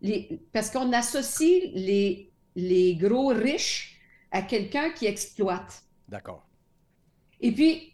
Les, 0.00 0.40
parce 0.52 0.70
qu'on 0.70 0.92
associe 0.92 1.70
les, 1.74 2.30
les 2.54 2.94
gros 2.94 3.28
riches 3.28 3.98
à 4.30 4.42
quelqu'un 4.42 4.90
qui 4.90 5.06
exploite. 5.06 5.82
D'accord. 6.08 6.47
Et 7.40 7.52
puis, 7.52 7.92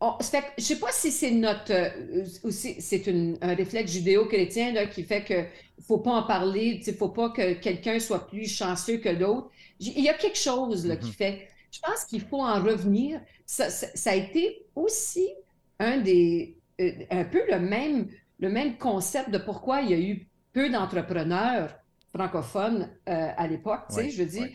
je 0.00 0.36
ne 0.36 0.62
sais 0.62 0.78
pas 0.78 0.92
si 0.92 1.10
c'est 1.10 1.30
notre, 1.30 1.72
euh, 1.72 2.50
c'est 2.50 3.06
un 3.08 3.54
réflexe 3.54 3.92
judéo-chrétien 3.92 4.86
qui 4.86 5.02
fait 5.04 5.24
qu'il 5.24 5.36
ne 5.36 5.84
faut 5.84 5.98
pas 5.98 6.12
en 6.12 6.22
parler, 6.22 6.80
il 6.82 6.90
ne 6.90 6.96
faut 6.96 7.10
pas 7.10 7.30
que 7.30 7.54
quelqu'un 7.54 7.98
soit 7.98 8.26
plus 8.26 8.46
chanceux 8.46 8.98
que 8.98 9.10
l'autre. 9.10 9.50
Il 9.78 10.00
y 10.00 10.08
a 10.08 10.14
quelque 10.14 10.38
chose 10.38 10.86
là, 10.86 10.96
qui 10.96 11.10
mm-hmm. 11.10 11.14
fait. 11.14 11.48
Je 11.70 11.80
pense 11.80 12.04
qu'il 12.04 12.22
faut 12.22 12.40
en 12.42 12.62
revenir. 12.62 13.20
Ça, 13.46 13.68
a 14.06 14.14
été 14.14 14.64
aussi 14.74 15.28
un 15.78 15.98
des, 15.98 16.56
euh, 16.80 16.92
un 17.10 17.24
peu 17.24 17.42
le 17.50 17.60
même, 17.60 18.08
le 18.38 18.48
même 18.48 18.78
concept 18.78 19.30
de 19.30 19.38
pourquoi 19.38 19.82
il 19.82 19.90
y 19.90 19.94
a 19.94 19.98
eu 19.98 20.26
peu 20.52 20.70
d'entrepreneurs 20.70 21.74
francophones 22.14 22.90
euh, 23.08 23.30
à 23.36 23.46
l'époque. 23.46 23.82
je 23.90 24.22
veux 24.22 24.28
dire, 24.28 24.48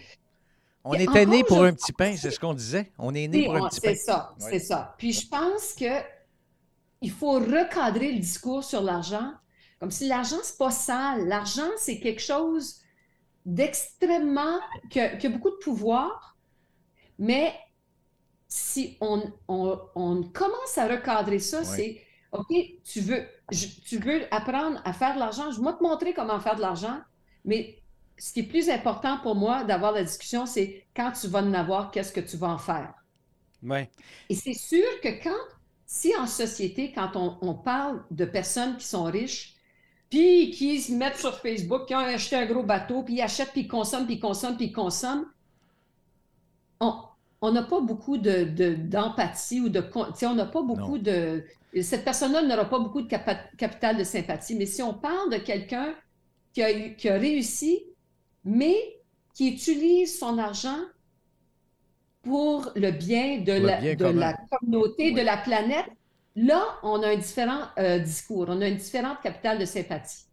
on 0.85 0.93
était 0.93 1.25
né 1.25 1.43
pour 1.43 1.63
un 1.63 1.73
petit 1.73 1.91
pain, 1.91 2.15
c'est 2.15 2.31
ce 2.31 2.39
qu'on 2.39 2.53
disait. 2.53 2.91
On 2.99 3.13
est 3.15 3.27
né 3.27 3.45
pour 3.45 3.55
un 3.55 3.67
petit 3.69 3.81
pain. 3.81 3.95
C'est 3.95 4.05
ça, 4.05 4.35
c'est 4.37 4.59
ça. 4.59 4.95
Puis 4.97 5.13
je 5.13 5.27
pense 5.27 5.73
que 5.73 6.01
il 7.01 7.11
faut 7.11 7.33
recadrer 7.33 8.13
le 8.13 8.19
discours 8.19 8.63
sur 8.63 8.81
l'argent, 8.81 9.33
comme 9.79 9.91
si 9.91 10.07
l'argent, 10.07 10.37
c'est 10.43 10.57
pas 10.57 10.71
sale. 10.71 11.27
L'argent, 11.27 11.69
c'est 11.77 11.99
quelque 11.99 12.21
chose 12.21 12.81
d'extrêmement, 13.45 14.59
qui, 14.89 14.99
a, 14.99 15.29
beaucoup 15.29 15.51
de 15.51 15.57
pouvoir, 15.57 16.37
mais 17.19 17.53
si 18.47 18.97
on, 19.01 19.23
on, 19.47 20.23
commence 20.33 20.77
à 20.77 20.87
recadrer 20.87 21.39
ça, 21.39 21.63
c'est 21.63 22.01
OK, 22.31 22.53
tu 22.83 23.01
veux, 23.01 23.27
tu 23.51 23.97
veux 23.97 24.33
apprendre 24.33 24.81
à 24.83 24.93
faire 24.93 25.15
de 25.15 25.19
l'argent, 25.19 25.51
je 25.51 25.61
vais 25.61 25.73
te 25.73 25.83
montrer 25.83 26.13
comment 26.13 26.39
faire 26.39 26.55
de 26.55 26.61
l'argent, 26.61 26.99
mais 27.43 27.77
ce 28.17 28.33
qui 28.33 28.41
est 28.41 28.43
plus 28.43 28.69
important 28.69 29.17
pour 29.21 29.35
moi 29.35 29.63
d'avoir 29.63 29.91
la 29.91 30.03
discussion, 30.03 30.45
c'est 30.45 30.85
quand 30.95 31.11
tu 31.11 31.27
vas 31.27 31.39
en 31.41 31.53
avoir, 31.53 31.91
qu'est-ce 31.91 32.13
que 32.13 32.21
tu 32.21 32.37
vas 32.37 32.49
en 32.49 32.57
faire. 32.57 32.93
Ouais. 33.61 33.89
Et 34.29 34.35
c'est 34.35 34.53
sûr 34.53 34.85
que 35.01 35.23
quand, 35.23 35.55
si 35.85 36.15
en 36.15 36.27
société, 36.27 36.91
quand 36.93 37.15
on, 37.15 37.53
parle 37.55 38.03
de 38.11 38.25
personnes 38.25 38.77
qui 38.77 38.85
sont 38.85 39.03
riches, 39.03 39.55
puis 40.09 40.51
qui 40.51 40.79
se 40.79 40.93
mettent 40.93 41.17
sur 41.17 41.37
Facebook, 41.39 41.87
qui 41.87 41.95
ont 41.95 41.99
acheté 41.99 42.35
un 42.35 42.45
gros 42.45 42.63
bateau, 42.63 43.03
puis 43.03 43.15
ils 43.15 43.21
achètent, 43.21 43.51
puis 43.51 43.61
ils 43.61 43.67
consomment, 43.67 44.05
puis 44.05 44.15
ils 44.15 44.19
consomment, 44.19 44.55
puis 44.55 44.67
ils 44.67 44.73
consomment, 44.73 45.25
on 46.79 47.51
n'a 47.51 47.63
pas 47.63 47.81
beaucoup 47.81 48.17
d'empathie 48.17 49.61
de, 49.61 49.65
ou 49.65 49.69
de... 49.69 49.83
On 50.25 50.35
n'a 50.35 50.45
pas 50.45 50.61
beaucoup 50.61 50.97
de... 50.97 51.43
Cette 51.81 52.05
personne-là 52.05 52.41
n'aura 52.43 52.65
pas 52.65 52.79
beaucoup 52.79 53.01
de 53.01 53.07
capital 53.57 53.97
de 53.97 54.03
sympathie. 54.03 54.55
Mais 54.55 54.65
si 54.65 54.81
on 54.81 54.93
parle 54.93 55.31
de 55.31 55.37
quelqu'un 55.37 55.93
qui 56.53 56.63
a, 56.63 56.89
qui 56.91 57.09
a 57.09 57.17
réussi 57.17 57.83
mais 58.45 58.75
qui 59.33 59.49
utilise 59.49 60.17
son 60.17 60.37
argent 60.37 60.79
pour 62.21 62.71
le 62.75 62.91
bien 62.91 63.41
de, 63.41 63.51
la, 63.53 63.95
de 63.95 64.05
la, 64.05 64.33
communauté, 64.49 65.11
de 65.11 65.21
la 65.21 65.37
planète, 65.37 65.85
là, 66.35 66.63
on 66.83 67.03
a 67.03 67.09
un 67.09 67.17
différent 67.17 67.63
euh, 67.77 67.99
discours, 67.99 68.45
on 68.47 68.61
a 68.61 68.67
une 68.67 68.77
différente 68.77 69.21
capitale 69.21 69.59
de 69.59 69.65
sympathie. 69.65 70.25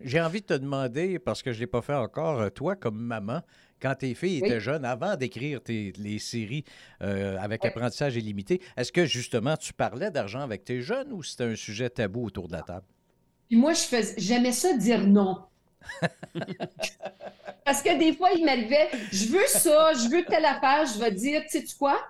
J'ai 0.00 0.20
envie 0.20 0.40
de 0.40 0.46
te 0.46 0.54
demander, 0.54 1.18
parce 1.18 1.42
que 1.42 1.52
je 1.52 1.56
ne 1.56 1.60
l'ai 1.60 1.66
pas 1.66 1.82
fait 1.82 1.94
encore, 1.94 2.40
euh, 2.40 2.50
toi, 2.50 2.76
comme 2.76 2.98
maman, 2.98 3.40
quand 3.80 3.94
tes 3.96 4.14
filles 4.14 4.38
étaient 4.38 4.60
jeunes, 4.60 4.84
avant 4.84 5.16
d'écrire 5.16 5.60
les 5.68 6.18
séries 6.18 6.64
euh, 7.02 7.36
avec 7.38 7.64
apprentissage 7.64 8.16
illimité, 8.16 8.60
est-ce 8.76 8.92
que 8.92 9.06
justement 9.06 9.56
tu 9.56 9.72
parlais 9.72 10.10
d'argent 10.10 10.40
avec 10.40 10.64
tes 10.64 10.80
jeunes 10.80 11.12
ou 11.12 11.22
c'était 11.22 11.44
un 11.44 11.56
sujet 11.56 11.88
tabou 11.88 12.26
autour 12.26 12.48
de 12.48 12.52
la 12.52 12.62
table? 12.62 12.86
moi, 13.50 13.72
j'aimais 14.18 14.52
ça 14.52 14.76
dire 14.76 15.06
non. 15.06 15.38
Parce 17.64 17.82
que 17.82 17.98
des 17.98 18.14
fois, 18.14 18.30
il 18.32 18.44
m'arrivait, 18.44 18.88
je 19.12 19.26
veux 19.26 19.46
ça, 19.46 19.92
je 19.92 20.08
veux 20.08 20.24
telle 20.24 20.44
affaire, 20.46 20.86
je 20.86 20.98
vais 20.98 21.12
dire, 21.12 21.42
tu 21.50 21.66
sais 21.66 21.76
quoi, 21.78 22.00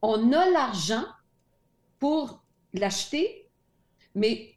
on 0.00 0.32
a 0.32 0.48
l'argent 0.50 1.04
pour 1.98 2.42
l'acheter, 2.72 3.48
mais 4.14 4.54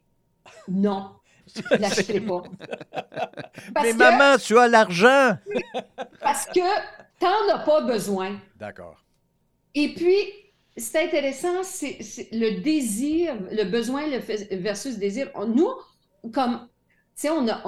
non, 0.68 1.16
je 1.54 1.76
l'achèterai 1.78 2.20
pas. 2.20 2.42
mais 3.82 3.92
maman, 3.92 4.38
tu 4.38 4.58
as 4.58 4.68
l'argent! 4.68 5.36
parce 6.20 6.46
que 6.46 6.60
t'en 7.18 7.54
as 7.54 7.58
pas 7.60 7.80
besoin. 7.82 8.40
D'accord. 8.56 9.02
Et 9.74 9.94
puis, 9.94 10.16
c'est 10.76 11.04
intéressant, 11.04 11.62
c'est 11.62 11.98
le 12.32 12.60
désir, 12.60 13.34
le 13.50 13.64
besoin 13.64 14.08
versus 14.50 14.94
le 14.94 15.00
désir. 15.00 15.30
Nous, 15.46 15.70
comme 16.32 16.68
sais, 17.22 17.30
on 17.30 17.48
a, 17.48 17.62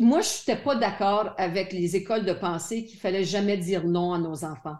moi, 0.00 0.20
je 0.20 0.40
n'étais 0.40 0.62
pas 0.62 0.74
d'accord 0.74 1.34
avec 1.38 1.72
les 1.72 1.96
écoles 1.96 2.24
de 2.24 2.32
pensée 2.32 2.84
qu'il 2.84 2.98
fallait 2.98 3.24
jamais 3.24 3.56
dire 3.56 3.84
non 3.84 4.12
à 4.12 4.18
nos 4.18 4.44
enfants. 4.44 4.76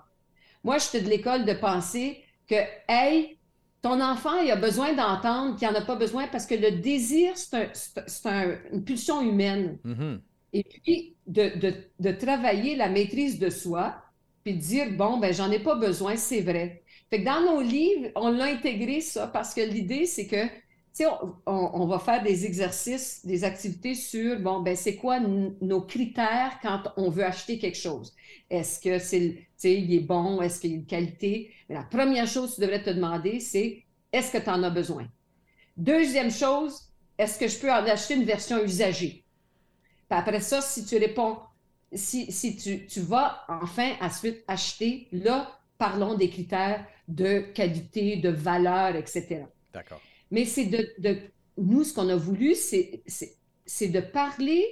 Moi, 0.65 0.79
j'étais 0.79 1.01
de 1.01 1.09
l'école 1.09 1.45
de 1.45 1.55
pensée 1.55 2.23
que, 2.49 2.57
hey, 2.89 3.39
ton 3.81 4.01
enfant, 4.01 4.41
il 4.41 4.51
a 4.51 4.57
besoin 4.57 4.93
d'entendre 4.93 5.57
qu'il 5.57 5.69
n'en 5.69 5.75
a 5.75 5.83
pas 5.83 5.97
besoin 5.97 6.27
parce 6.29 6.47
que 6.47 6.55
le 6.55 6.73
désir, 6.73 7.33
c'est 7.37 7.73
une 8.73 8.85
pulsion 8.85 9.21
humaine. 9.21 9.79
Mm-hmm. 9.85 10.21
Et 10.53 10.65
puis, 10.65 11.17
de, 11.27 11.53
de, 11.99 12.13
travailler 12.13 12.77
la 12.77 12.89
maîtrise 12.89 13.39
de 13.39 13.49
soi, 13.49 13.97
puis 14.45 14.55
de 14.55 14.61
dire, 14.61 14.87
bon, 14.93 15.19
ben, 15.19 15.33
j'en 15.33 15.51
ai 15.51 15.61
pas 15.61 15.77
besoin, 15.77 16.17
c'est 16.17 16.43
vrai. 16.43 16.83
Fait 17.09 17.21
que 17.21 17.25
dans 17.25 17.41
nos 17.41 17.61
livres, 17.61 18.11
on 18.17 18.31
l'a 18.31 18.47
intégré, 18.47 19.01
ça, 19.01 19.27
parce 19.29 19.55
que 19.55 19.61
l'idée, 19.61 20.07
c'est 20.07 20.27
que 20.27 20.47
on, 21.47 21.87
va 21.87 21.99
faire 21.99 22.23
des 22.23 22.45
exercices, 22.45 23.25
des 23.25 23.45
activités 23.45 23.95
sur, 23.95 24.39
bon, 24.41 24.61
ben, 24.61 24.77
c'est 24.77 24.97
quoi 24.97 25.21
nos 25.21 25.81
critères 25.83 26.59
quand 26.61 26.83
on 26.97 27.09
veut 27.09 27.25
acheter 27.25 27.59
quelque 27.59 27.79
chose? 27.79 28.15
Est-ce 28.51 28.81
que 28.81 28.99
c'est, 28.99 29.47
il 29.65 29.95
est 29.95 30.01
bon? 30.01 30.43
Est-ce 30.43 30.61
qu'il 30.61 30.71
y 30.71 30.75
a 30.75 30.77
une 30.77 30.87
qualité? 30.87 31.51
la 31.69 31.83
première 31.83 32.27
chose 32.27 32.51
que 32.51 32.55
tu 32.57 32.61
devrais 32.61 32.83
te 32.83 32.91
demander, 32.91 33.41
c'est 33.41 33.85
est-ce 34.13 34.31
que 34.31 34.39
tu 34.39 34.51
en 34.51 34.63
as 34.63 34.71
besoin? 34.71 35.09
Deuxième 35.77 36.31
chose, 36.31 36.91
est-ce 37.17 37.39
que 37.39 37.49
je 37.49 37.59
peux 37.59 37.73
en 37.73 37.87
acheter 37.87 38.15
une 38.15 38.25
version 38.25 38.63
usagée? 38.63 39.25
Après 40.11 40.41
ça, 40.41 40.61
si 40.61 40.85
tu 40.85 40.99
réponds, 40.99 41.39
si, 41.95 42.31
si 42.31 42.57
tu, 42.57 42.87
tu 42.87 43.01
vas 43.01 43.45
enfin 43.49 43.93
ensuite 44.03 44.45
acheter, 44.47 45.09
là, 45.13 45.59
parlons 45.79 46.15
des 46.15 46.29
critères 46.29 46.85
de 47.09 47.41
qualité, 47.41 48.17
de 48.17 48.29
valeur, 48.29 48.95
etc. 48.95 49.47
D'accord. 49.73 50.01
Mais 50.33 50.45
c'est 50.47 50.67
de, 50.67 51.19
Nous, 51.59 51.85
ce 51.85 51.95
qu'on 51.95 52.09
a 52.09 52.17
voulu, 52.17 52.55
c'est 52.57 53.89
de 53.89 54.01
parler 54.01 54.65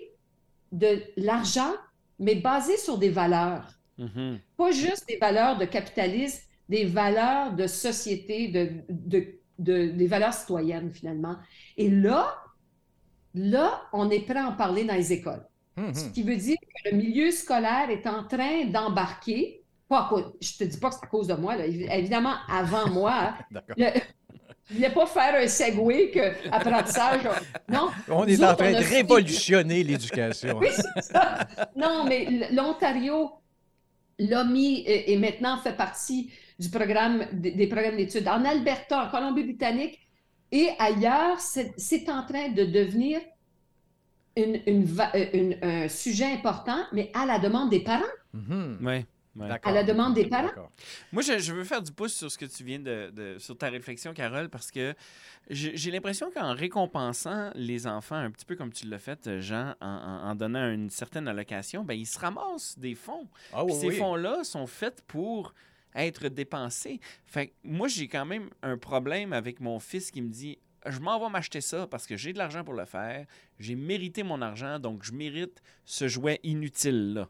de 0.72 1.02
l'argent, 1.16 1.72
mais 2.18 2.34
basé 2.36 2.76
sur 2.76 2.98
des 2.98 3.10
valeurs. 3.10 3.68
Mhm. 3.98 4.40
Pas 4.56 4.70
juste 4.72 5.06
des 5.08 5.18
valeurs 5.18 5.58
de 5.58 5.66
capitalisme, 5.66 6.42
des 6.68 6.84
valeurs 6.86 7.54
de 7.54 7.66
société, 7.66 8.48
de, 8.48 8.70
de, 8.88 9.26
de- 9.58 9.90
des 9.90 10.06
valeurs 10.06 10.32
citoyennes, 10.32 10.90
finalement. 10.90 11.36
Et 11.76 11.90
là, 11.90 12.34
là, 13.34 13.82
on 13.92 14.10
est 14.10 14.20
prêt 14.20 14.38
à 14.38 14.48
en 14.48 14.52
parler 14.56 14.84
dans 14.84 14.94
les 14.94 15.12
écoles. 15.12 15.44
Mhm. 15.76 15.94
Ce 15.94 16.08
qui 16.10 16.22
veut 16.22 16.36
dire 16.36 16.56
que 16.60 16.90
le 16.90 16.96
milieu 16.96 17.30
scolaire 17.30 17.90
est 17.90 18.06
en 18.06 18.24
train 18.26 18.64
d'embarquer. 18.66 19.62
Pas 19.88 20.06
à 20.06 20.08
cause- 20.08 20.32
je 20.40 20.56
te 20.58 20.64
dis 20.64 20.78
pas 20.78 20.88
que 20.90 20.96
c'est 20.96 21.04
à 21.04 21.08
cause 21.08 21.26
de 21.26 21.34
moi, 21.34 21.56
là, 21.56 21.66
évi- 21.66 21.90
évidemment, 21.90 22.34
avant 22.48 22.88
moi. 22.90 23.12
hein. 23.14 23.34
D'accord. 23.50 23.74
Le- 23.76 24.00
je 24.70 24.74
ne 24.74 24.78
voulais 24.78 24.94
pas 24.94 25.06
faire 25.06 25.34
un 25.42 25.46
segway 25.48 26.10
que 26.10 26.48
apprentissage. 26.52 27.22
Non. 27.68 27.90
On 28.08 28.24
est 28.26 28.42
en 28.44 28.54
train 28.54 28.70
de 28.72 28.76
révolutionner 28.96 29.82
l'éducation. 29.82 30.58
Oui, 30.58 30.68
c'est 30.74 31.02
ça. 31.02 31.46
Non, 31.76 32.04
mais 32.08 32.48
l'Ontario 32.52 33.30
l'a 34.18 34.44
mis 34.44 34.80
et, 34.80 35.12
et 35.12 35.16
maintenant 35.16 35.58
fait 35.58 35.76
partie 35.76 36.30
du 36.58 36.68
programme 36.68 37.26
des, 37.32 37.52
des 37.52 37.66
programmes 37.66 37.96
d'études. 37.96 38.28
En 38.28 38.44
Alberta, 38.44 39.04
en 39.06 39.10
Colombie-Britannique 39.10 39.98
et 40.52 40.68
ailleurs, 40.78 41.38
c'est 41.40 42.08
en 42.10 42.24
train 42.24 42.48
de 42.50 42.64
devenir 42.64 43.20
une- 44.36 44.60
une 44.66 44.84
va- 44.84 45.10
euh, 45.14 45.26
une- 45.32 45.58
un 45.62 45.88
sujet 45.88 46.26
important, 46.32 46.78
mais 46.92 47.10
à 47.14 47.24
la 47.26 47.38
demande 47.38 47.70
des 47.70 47.80
parents. 47.80 48.02
Mhm. 48.34 48.78
Ouais, 48.82 48.86
ouais. 48.86 49.06
À 49.62 49.70
la 49.72 49.84
demande 49.84 50.14
des 50.14 50.26
parents? 50.26 50.50
Moi, 51.12 51.22
je, 51.22 51.38
je 51.38 51.52
veux 51.52 51.64
faire 51.64 51.80
du 51.82 51.92
pouce 51.92 52.12
sur 52.14 52.30
ce 52.30 52.36
que 52.36 52.44
tu 52.46 52.64
viens 52.64 52.80
de, 52.80 53.10
de- 53.14 53.38
sur 53.38 53.56
ta 53.56 53.68
réflexion, 53.70 54.12
Carole, 54.12 54.48
parce 54.48 54.70
que 54.70 54.94
j'ai 55.48 55.90
l'impression 55.90 56.30
qu'en 56.30 56.52
récompensant 56.54 57.50
les 57.54 57.86
enfants, 57.86 58.16
un 58.16 58.30
petit 58.30 58.44
peu 58.44 58.56
comme 58.56 58.72
tu 58.72 58.86
l'as 58.88 58.98
fait, 58.98 59.40
Jean, 59.40 59.74
en, 59.80 59.86
en- 59.86 60.30
en 60.30 60.34
donnant 60.34 60.70
une 60.70 60.90
certaine 60.90 61.28
allocation, 61.28 61.84
ben, 61.84 61.94
ils 61.94 62.06
se 62.06 62.18
ramassent 62.18 62.78
des 62.78 62.94
fonds. 62.94 63.28
Ah 63.52 63.64
Puis 63.64 63.74
oui, 63.74 63.80
ces 63.80 63.86
oui. 63.88 63.96
fonds-là 63.96 64.42
sont 64.44 64.66
faits 64.66 65.02
pour 65.06 65.54
être 65.94 66.28
dépensés. 66.28 67.00
Fait 67.26 67.48
que 67.48 67.52
moi, 67.64 67.88
j'ai 67.88 68.08
quand 68.08 68.26
même 68.26 68.50
un 68.62 68.78
problème 68.78 69.32
avec 69.32 69.60
mon 69.60 69.78
fils 69.78 70.10
qui 70.10 70.22
me 70.22 70.28
dit 70.28 70.58
Je 70.86 70.98
m'en 71.00 71.18
vais 71.20 71.28
m'acheter 71.30 71.60
ça 71.60 71.86
parce 71.86 72.06
que 72.06 72.16
j'ai 72.16 72.32
de 72.32 72.38
l'argent 72.38 72.64
pour 72.64 72.74
le 72.74 72.84
faire. 72.84 73.26
J'ai 73.58 73.74
mérité 73.74 74.22
mon 74.22 74.40
argent, 74.42 74.78
donc 74.78 75.02
je 75.04 75.12
mérite 75.12 75.62
ce 75.84 76.08
jouet 76.08 76.40
inutile-là. 76.42 77.28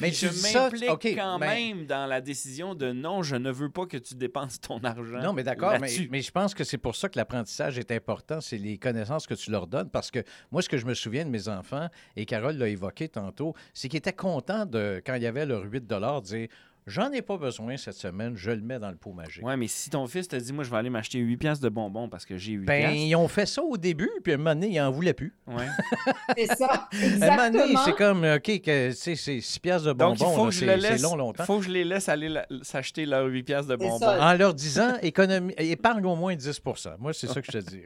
Mais 0.00 0.12
je 0.12 0.26
m'implique 0.26 1.16
quand 1.16 1.38
mais- 1.38 1.72
même 1.72 1.86
dans 1.86 2.06
la 2.06 2.20
décision 2.20 2.74
de 2.74 2.92
non, 2.92 3.22
je 3.22 3.36
ne 3.36 3.50
veux 3.50 3.70
pas 3.70 3.86
que 3.86 3.96
tu 3.96 4.14
dépenses 4.14 4.60
ton 4.60 4.78
argent. 4.84 5.20
Non, 5.20 5.32
mais 5.32 5.42
d'accord, 5.42 5.74
mais, 5.80 5.88
je 6.22 6.30
pense 6.30 6.54
que 6.54 6.64
c'est 6.64 6.78
pour 6.78 6.96
ça 6.96 7.08
que 7.08 7.18
l'apprentissage 7.18 7.78
est 7.78 7.90
important, 7.90 8.40
c'est 8.40 8.58
les 8.58 8.78
connaissances 8.78 9.26
que 9.26 9.34
tu 9.34 9.50
leur 9.50 9.66
donnes. 9.66 9.90
Parce 9.90 10.10
que 10.10 10.22
moi, 10.50 10.62
ce 10.62 10.68
que 10.68 10.78
je 10.78 10.86
me 10.86 10.94
souviens 10.94 11.24
de 11.24 11.30
mes 11.30 11.48
enfants, 11.48 11.88
et 12.16 12.24
Carole 12.24 12.56
l'a 12.56 12.68
évoqué 12.68 13.08
tantôt, 13.08 13.54
c'est 13.74 13.88
qu'ils 13.88 13.98
étaient 13.98 14.12
contents 14.12 14.66
de, 14.66 15.02
quand 15.04 15.14
il 15.14 15.22
y 15.22 15.26
avait 15.26 15.46
leur 15.46 15.64
8 15.64 15.86
de 15.86 16.20
dire 16.20 16.48
J'en 16.86 17.12
ai 17.12 17.22
pas 17.22 17.36
besoin 17.36 17.76
cette 17.76 17.94
semaine, 17.94 18.36
je 18.36 18.50
le 18.50 18.60
mets 18.62 18.78
dans 18.78 18.90
le 18.90 18.96
pot 18.96 19.12
magique. 19.12 19.44
Ouais, 19.44 19.56
mais 19.56 19.66
si 19.68 19.90
ton 19.90 20.06
fils 20.06 20.26
te 20.28 20.36
dit, 20.36 20.52
moi, 20.52 20.64
je 20.64 20.70
vais 20.70 20.76
aller 20.78 20.90
m'acheter 20.90 21.18
8 21.18 21.36
piastres 21.36 21.62
de 21.62 21.68
bonbons 21.68 22.08
parce 22.08 22.24
que 22.24 22.36
j'ai 22.36 22.52
8 22.52 22.64
Ben, 22.66 22.80
piastres. 22.80 22.96
ils 22.96 23.14
ont 23.16 23.28
fait 23.28 23.46
ça 23.46 23.62
au 23.62 23.76
début, 23.76 24.10
puis 24.24 24.32
à 24.32 24.34
un 24.36 24.38
moment 24.38 24.54
donné, 24.54 24.68
ils 24.68 24.78
n'en 24.78 24.90
voulaient 24.90 25.12
plus. 25.12 25.34
Ouais. 25.46 25.66
C'est 26.36 26.46
ça, 26.56 26.66
À 26.66 26.88
un 26.92 27.30
moment 27.30 27.50
donné, 27.50 27.72
exactement. 27.72 27.84
c'est 27.84 27.92
comme, 27.96 28.24
OK, 28.24 28.60
que, 28.62 28.90
c'est 28.92 29.14
6 29.16 29.58
piastres 29.58 29.88
de 29.88 29.92
bonbons, 29.92 30.14
Donc, 30.14 30.18
il 30.20 30.34
faut 30.34 30.44
là, 30.44 30.48
que 30.48 30.54
je 30.54 30.58
c'est 30.58 30.66
le 30.76 30.80
c'est 30.82 30.90
laisse. 30.92 31.02
long, 31.02 31.16
longtemps. 31.16 31.44
faut 31.44 31.58
que 31.58 31.64
je 31.64 31.70
les 31.70 31.84
laisse 31.84 32.08
aller 32.08 32.28
la- 32.28 32.46
s'acheter 32.62 33.06
leurs 33.06 33.26
8 33.26 33.42
piastres 33.42 33.70
de 33.70 33.76
bonbons. 33.76 34.04
En 34.06 34.32
leur 34.34 34.54
disant, 34.54 34.96
économie, 35.02 35.54
épargne 35.58 36.04
au 36.06 36.16
moins 36.16 36.34
10% 36.34 36.96
Moi, 36.98 37.12
c'est 37.12 37.26
ça 37.26 37.40
que 37.40 37.46
je 37.52 37.58
te 37.58 37.70
dis. 37.70 37.82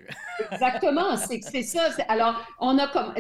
Exactement, 0.53 1.17
c'est 1.17 1.41
c'est 1.43 1.63
ça. 1.63 1.91
C'est- 1.95 2.07
Alors, 2.09 2.41
on 2.61 2.79
a 2.79 2.89
comme. 2.89 3.13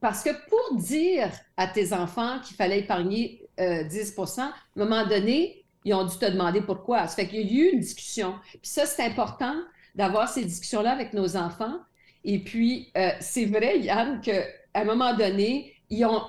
Parce 0.00 0.22
que 0.22 0.30
pour 0.48 0.78
dire 0.80 1.30
à 1.56 1.66
tes 1.66 1.92
enfants 1.92 2.38
qu'il 2.44 2.56
fallait 2.56 2.80
épargner 2.80 3.42
euh, 3.60 3.84
10% 3.84 4.42
à 4.42 4.46
un 4.46 4.52
moment 4.76 5.06
donné, 5.06 5.64
ils 5.84 5.94
ont 5.94 6.04
dû 6.04 6.16
te 6.18 6.26
demander 6.26 6.60
pourquoi. 6.62 7.06
Ça 7.08 7.16
fait 7.16 7.28
qu'il 7.28 7.40
y 7.52 7.60
a 7.60 7.64
eu 7.64 7.72
une 7.72 7.80
discussion. 7.80 8.34
Puis 8.50 8.60
ça, 8.70 8.86
c'est 8.86 9.02
important 9.04 9.54
d'avoir 9.94 10.28
ces 10.28 10.44
discussions-là 10.44 10.92
avec 10.92 11.12
nos 11.14 11.36
enfants. 11.36 11.78
Et 12.24 12.40
puis, 12.42 12.90
euh, 12.96 13.10
c'est 13.20 13.46
vrai, 13.46 13.78
Yann, 13.80 14.20
qu'à 14.20 14.44
un 14.74 14.84
moment 14.84 15.14
donné, 15.16 15.74
ils, 15.90 16.04
ont, 16.04 16.22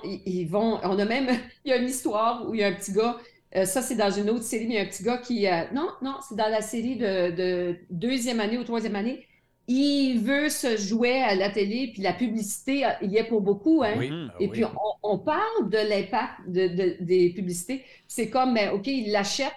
vont. 0.48 0.80
On 0.84 0.98
a 0.98 1.04
même. 1.04 1.28
Il 1.64 1.70
y 1.70 1.72
a 1.72 1.76
une 1.76 1.88
histoire 1.88 2.48
où 2.48 2.54
il 2.54 2.60
y 2.60 2.64
a 2.64 2.68
un 2.68 2.72
petit 2.74 2.92
gars. 2.92 3.18
euh, 3.56 3.64
ça, 3.64 3.82
c'est 3.82 3.96
dans 3.96 4.10
une 4.10 4.30
autre 4.30 4.44
série, 4.44 4.66
mais 4.66 4.74
il 4.74 4.76
y 4.76 4.80
a 4.80 4.82
un 4.82 4.86
petit 4.86 5.02
gars 5.02 5.18
qui. 5.18 5.46
euh, 5.48 5.64
non, 5.72 5.88
non, 6.02 6.16
c'est 6.28 6.36
dans 6.36 6.48
la 6.48 6.62
série 6.62 6.96
de 6.96 7.76
deuxième 7.90 8.40
année 8.40 8.58
ou 8.58 8.64
troisième 8.64 8.96
année 8.96 9.27
il 9.68 10.20
veut 10.20 10.48
se 10.48 10.76
jouer 10.76 11.22
à 11.22 11.34
la 11.34 11.50
télé, 11.50 11.90
puis 11.92 12.02
la 12.02 12.12
publicité, 12.14 12.84
euh, 12.86 12.90
il 13.02 13.12
y 13.12 13.18
est 13.18 13.24
pour 13.24 13.42
beaucoup. 13.42 13.82
Hein? 13.84 13.94
Oui. 13.98 14.10
Ah 14.12 14.34
Et 14.40 14.46
oui. 14.46 14.50
puis, 14.52 14.64
on, 14.64 14.70
on 15.02 15.18
parle 15.18 15.68
de 15.68 15.76
l'impact 15.76 16.48
de, 16.48 16.68
de- 16.68 16.96
des 17.00 17.30
publicités. 17.30 17.84
C'est 18.06 18.30
comme, 18.30 18.54
ben, 18.54 18.70
OK, 18.70 18.86
il 18.86 19.12
l'achète, 19.12 19.52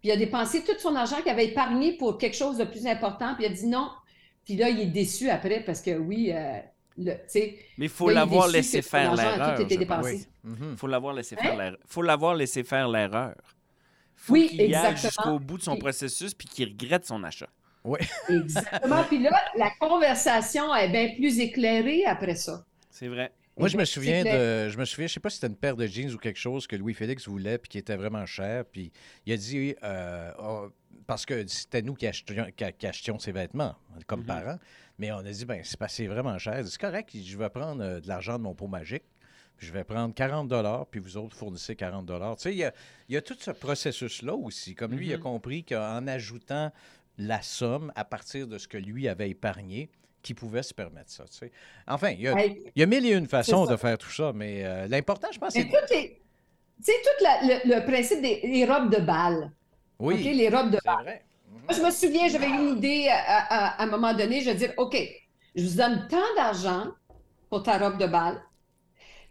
puis 0.00 0.10
il 0.10 0.12
a 0.12 0.16
dépensé 0.16 0.62
tout 0.64 0.78
son 0.78 0.94
argent 0.94 1.16
qu'il 1.22 1.30
avait 1.30 1.46
épargné 1.46 1.96
pour 1.96 2.18
quelque 2.18 2.36
chose 2.36 2.58
de 2.58 2.64
plus 2.64 2.86
important, 2.86 3.34
puis 3.36 3.44
il 3.46 3.50
a 3.50 3.54
dit 3.54 3.66
non. 3.66 3.88
Puis 4.44 4.56
là, 4.56 4.68
il 4.68 4.78
est 4.80 4.86
déçu 4.86 5.30
après 5.30 5.60
parce 5.64 5.80
que 5.80 5.96
oui, 5.96 6.30
euh, 6.30 6.58
le- 6.98 7.12
tu 7.12 7.18
sais, 7.28 7.58
Mais 7.78 7.86
il 7.86 7.88
faut 7.88 8.08
Là, 8.10 8.12
il 8.12 8.16
est 8.16 8.20
l'avoir 8.20 8.48
laissé 8.48 8.82
faire 8.82 9.14
l'erreur. 9.16 9.58
Mhm. 10.44 10.76
faut 10.76 10.86
l'avoir 10.86 11.14
laissé 11.14 11.34
Hein? 11.38 11.42
faire 11.42 11.56
l'erreur. 11.56 11.78
faut 11.86 12.02
l'avoir 12.02 12.34
laissé 12.34 12.62
faire 12.64 12.88
l'erreur. 12.88 13.34
Faut 14.14 14.34
Oui, 14.34 14.48
qu'il 14.48 14.74
aille 14.74 14.96
jusqu'au 14.96 15.38
bout 15.38 15.56
de 15.58 15.62
son 15.62 15.72
Puis- 15.72 15.80
processus 15.80 16.34
puis 16.34 16.46
qu'il 16.48 16.68
regrette 16.68 17.06
son 17.06 17.24
achat. 17.24 17.48
Exactement. 18.28 19.04
puis 19.04 19.18
là, 19.22 19.30
la 19.56 19.70
conversation 19.80 20.74
est 20.74 20.88
bien 20.90 21.14
plus 21.16 21.38
éclairée 21.38 22.04
après 22.06 22.34
ça. 22.34 22.64
C'est 22.90 23.08
vrai. 23.08 23.32
Moi, 23.56 23.68
je 23.68 23.76
me 23.76 23.84
souviens 23.84 24.24
de. 24.24 24.68
Je 24.68 24.76
me 24.78 24.84
souviens, 24.84 25.06
je 25.06 25.12
sais 25.12 25.20
pas 25.20 25.30
si 25.30 25.36
c'était 25.36 25.46
une 25.46 25.56
paire 25.56 25.76
de 25.76 25.86
jeans 25.86 26.10
ou 26.12 26.18
quelque 26.18 26.38
chose 26.38 26.66
que 26.66 26.74
Louis-Félix 26.74 27.28
voulait 27.28 27.58
puis 27.58 27.68
qui 27.68 27.78
était 27.78 27.94
vraiment 27.96 28.26
cher. 28.26 28.64
Puis 28.64 28.90
il 29.26 29.32
a 29.32 29.36
dit. 29.36 29.74
euh, 29.82 30.32
oh, 30.40 30.68
parce 31.06 31.26
que 31.26 31.46
c'était 31.46 31.82
nous 31.82 31.94
qui 31.94 32.06
achetions, 32.06 32.46
qui- 32.56 32.72
qui 32.78 32.86
achetions 32.86 33.18
ses 33.18 33.30
vêtements, 33.32 33.74
comme 34.06 34.20
Mhm. 34.20 34.26
parents. 34.26 34.58
Mais 34.98 35.12
on 35.12 35.18
a 35.18 35.22
dit, 35.30 35.44
ben 35.44 35.60
c'est 35.62 35.76
c'est 35.88 36.06
vraiment 36.06 36.38
cher. 36.38 36.54
Il 36.54 36.60
a 36.60 36.62
dit, 36.62 36.70
C'est 36.70 36.80
correct, 36.80 37.10
je 37.14 37.36
vais 37.38 37.50
prendre 37.50 37.82
euh, 37.82 38.00
de 38.00 38.08
l'argent 38.08 38.38
de 38.38 38.42
mon 38.44 38.54
pot 38.54 38.66
magique. 38.68 39.04
Puis 39.56 39.68
je 39.68 39.72
vais 39.72 39.84
prendre 39.84 40.12
40 40.14 40.50
puis 40.90 40.98
vous 40.98 41.16
autres 41.16 41.36
fournissez 41.36 41.76
40 41.76 42.06
Tu 42.06 42.42
sais, 42.42 42.52
il 42.52 42.58
y 42.58 42.64
a, 42.64 42.72
il 43.08 43.14
y 43.14 43.16
a 43.16 43.22
tout 43.22 43.36
ce 43.38 43.52
processus-là 43.52 44.34
aussi. 44.34 44.74
Comme 44.74 44.94
lui, 44.96 45.06
il 45.08 45.12
a 45.14 45.16
Mhm. 45.16 45.22
compris 45.22 45.62
qu'en 45.64 46.06
ajoutant 46.08 46.72
la 47.18 47.42
somme 47.42 47.92
à 47.94 48.04
partir 48.04 48.46
de 48.46 48.58
ce 48.58 48.66
que 48.68 48.78
lui 48.78 49.08
avait 49.08 49.30
épargné, 49.30 49.90
qu'il 50.22 50.34
pouvait 50.34 50.62
se 50.62 50.72
permettre 50.74 51.10
ça. 51.10 51.24
tu 51.24 51.36
sais. 51.38 51.52
Enfin, 51.86 52.10
il 52.10 52.20
y 52.22 52.28
a, 52.28 52.38
Hey, 52.38 52.62
il 52.74 52.80
y 52.80 52.82
a 52.82 52.86
mille 52.86 53.04
et 53.06 53.12
une 53.12 53.26
façons 53.26 53.66
de 53.66 53.76
faire 53.76 53.98
tout 53.98 54.10
ça, 54.10 54.32
mais 54.34 54.64
euh, 54.64 54.86
l'important, 54.88 55.28
je 55.32 55.38
pense, 55.38 55.52
c'est... 55.52 55.68
Tu 56.82 56.92
sais, 56.92 56.92
tout 57.02 57.24
la- 57.24 57.40
le, 57.42 57.76
le 57.80 57.86
principe 57.86 58.20
des 58.22 58.66
robes 58.68 58.90
de 58.92 59.00
bal. 59.00 59.52
Oui, 59.98 60.22
les 60.34 60.48
robes 60.48 60.70
de 60.70 60.78
vrai. 60.84 61.24
Moi, 61.62 61.72
je 61.72 61.80
me 61.82 61.90
souviens, 61.90 62.26
j'avais 62.28 62.48
une 62.48 62.76
idée 62.78 63.06
à, 63.08 63.16
à- 63.16 63.66
à 63.80 63.82
un 63.84 63.86
moment 63.86 64.12
donné. 64.12 64.40
Je 64.40 64.46
vais 64.50 64.56
dire, 64.56 64.72
OK, 64.76 64.96
je 65.54 65.64
vous 65.66 65.76
donne 65.76 66.08
tant 66.08 66.34
d'argent 66.36 66.88
pour 67.48 67.62
ta 67.62 67.78
robe 67.78 67.98
de 67.98 68.06
bal, 68.06 68.42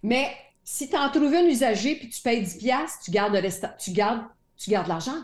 mais 0.01 0.31
si 0.63 0.89
tu 0.89 0.95
en 0.95 1.09
trouves 1.09 1.33
un 1.33 1.45
usager 1.45 1.95
puis 1.95 2.09
tu 2.09 2.21
payes 2.21 2.41
10 2.41 2.57
piastres, 2.59 3.03
tu 3.03 3.11
gardes 3.11 3.33
le 3.33 3.39
restant, 3.39 3.71
tu 3.77 3.91
gardes, 3.91 4.23
tu 4.55 4.69
gardes 4.69 4.87
l'argent. 4.87 5.21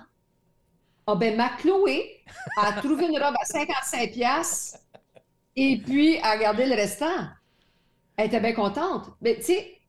Ah 1.12 1.16
ben, 1.16 1.36
ma 1.36 1.50
Chloé 1.50 2.22
a 2.56 2.74
trouvé 2.74 3.08
une 3.08 3.18
robe 3.18 3.36
à 3.42 3.44
55 3.44 4.12
piastres 4.12 4.78
et 5.56 5.78
puis 5.84 6.20
a 6.20 6.38
gardé 6.38 6.68
le 6.68 6.76
restant. 6.76 7.28
Elle 8.16 8.28
était 8.28 8.40
bien 8.40 8.54
contente. 8.54 9.10
Mais 9.20 9.38
tu 9.38 9.46
sais, 9.46 9.80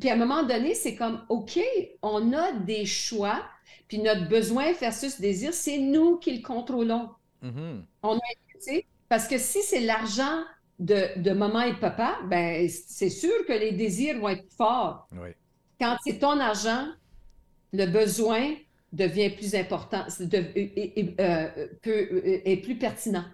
puis 0.00 0.08
à 0.08 0.14
un 0.14 0.16
moment 0.16 0.42
donné, 0.42 0.74
c'est 0.74 0.94
comme, 0.94 1.22
OK, 1.28 1.60
on 2.00 2.32
a 2.32 2.52
des 2.52 2.86
choix, 2.86 3.42
puis 3.88 3.98
notre 3.98 4.26
besoin 4.26 4.72
versus 4.72 5.20
désir, 5.20 5.52
c'est 5.52 5.76
nous 5.76 6.16
qui 6.16 6.34
le 6.34 6.42
contrôlons. 6.42 7.10
Mhm. 7.42 7.84
Tu 8.02 8.60
sais, 8.60 8.86
Parce 9.10 9.28
que 9.28 9.36
si 9.36 9.60
c'est 9.60 9.80
l'argent 9.80 10.44
de, 10.78 11.20
de 11.20 11.32
maman 11.32 11.60
et 11.60 11.74
papa, 11.74 12.20
ben 12.24 12.66
c'est 12.70 13.10
sûr 13.10 13.44
que 13.46 13.52
les 13.52 13.72
désirs 13.72 14.18
vont 14.18 14.30
être 14.30 14.50
forts. 14.56 15.08
Oui. 15.12 15.28
Quand 15.78 15.98
c'est 16.04 16.20
ton 16.20 16.40
argent, 16.40 16.86
le 17.74 17.84
besoin 17.84 18.54
devient 18.94 19.30
plus 19.30 19.54
important, 19.54 20.04
de- 20.20 20.44
est- 20.56 21.20
euh, 21.20 21.68
peut- 21.82 22.22
est 22.24 22.56
plus 22.62 22.76
pertinent. 22.78 23.24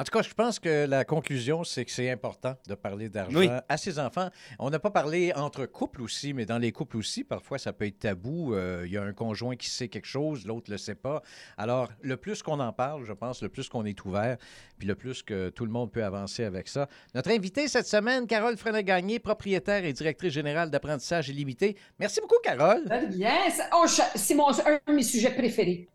En 0.00 0.02
tout 0.02 0.12
cas, 0.16 0.22
je 0.22 0.32
pense 0.32 0.58
que 0.58 0.86
la 0.86 1.04
conclusion, 1.04 1.62
c'est 1.62 1.84
que 1.84 1.90
c'est 1.90 2.08
important 2.10 2.56
de 2.66 2.74
parler 2.74 3.10
d'argent 3.10 3.38
Oui. 3.38 3.50
à 3.68 3.76
ses 3.76 3.98
enfants. 3.98 4.30
On 4.58 4.70
n'a 4.70 4.78
pas 4.78 4.90
parlé 4.90 5.30
entre 5.34 5.66
couples 5.66 6.00
aussi, 6.00 6.32
mais 6.32 6.46
dans 6.46 6.56
les 6.56 6.72
couples 6.72 6.96
aussi, 6.96 7.22
parfois, 7.22 7.58
ça 7.58 7.74
peut 7.74 7.84
être 7.86 7.98
tabou. 7.98 8.54
Euh, 8.54 8.84
Il 8.86 8.92
y 8.92 8.96
a 8.96 9.02
un 9.02 9.12
conjoint 9.12 9.56
qui 9.56 9.68
sait 9.68 9.88
quelque 9.88 10.06
chose, 10.06 10.46
l'autre 10.46 10.70
ne 10.70 10.74
le 10.76 10.78
sait 10.78 10.94
pas. 10.94 11.20
Alors, 11.58 11.90
le 12.00 12.16
plus 12.16 12.42
qu'on 12.42 12.60
en 12.60 12.72
parle, 12.72 13.04
je 13.04 13.12
pense, 13.12 13.42
le 13.42 13.50
plus 13.50 13.68
qu'on 13.68 13.84
est 13.84 14.02
ouvert, 14.06 14.38
puis 14.78 14.88
le 14.88 14.94
plus 14.94 15.22
que 15.22 15.50
tout 15.50 15.66
le 15.66 15.70
monde 15.70 15.92
peut 15.92 16.02
avancer 16.02 16.44
avec 16.44 16.68
ça. 16.68 16.88
Notre 17.14 17.30
invitée 17.30 17.68
cette 17.68 17.86
semaine, 17.86 18.26
Carole 18.26 18.56
Frenet-Gagné, 18.56 19.18
propriétaire 19.18 19.84
et 19.84 19.92
directrice 19.92 20.32
générale 20.32 20.70
d'apprentissage 20.70 21.28
illimité. 21.28 21.76
Merci 21.98 22.22
beaucoup, 22.22 22.38
Carole. 22.42 22.84
Très 22.86 23.06
bien. 23.06 23.50
Ça- 23.50 23.68
oh, 23.74 23.84
c'est 24.14 24.34
mon, 24.34 24.48
un 24.48 24.80
de 24.86 24.92
mes 24.94 25.02
sujets 25.02 25.34
préférés. 25.34 25.90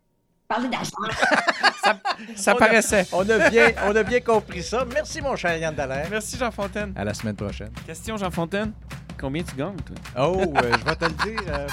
Parler 0.48 0.68
d'argent. 0.68 0.96
ça, 2.36 2.54
on 2.54 2.56
paraissait. 2.56 3.00
A, 3.00 3.16
on, 3.16 3.28
a 3.28 3.50
bien, 3.50 3.72
on 3.86 3.96
a 3.96 4.02
bien 4.02 4.20
compris 4.20 4.62
ça. 4.62 4.84
Merci, 4.92 5.20
mon 5.20 5.34
cher 5.34 5.56
Yann 5.56 5.74
Dallaire. 5.74 6.06
Merci, 6.10 6.36
Jean 6.36 6.50
Fontaine. 6.50 6.92
À 6.96 7.04
la 7.04 7.14
semaine 7.14 7.34
prochaine. 7.34 7.70
Question, 7.86 8.16
Jean 8.16 8.30
Fontaine. 8.30 8.72
Combien 9.18 9.42
tu 9.42 9.56
gagnes, 9.56 9.76
toi? 9.76 9.96
Oh, 10.18 10.40
euh, 10.40 10.72
je 10.78 10.84
vais 10.84 10.96
te 10.96 11.04
le 11.04 11.10
dire. 11.10 11.40
Euh, 11.48 11.66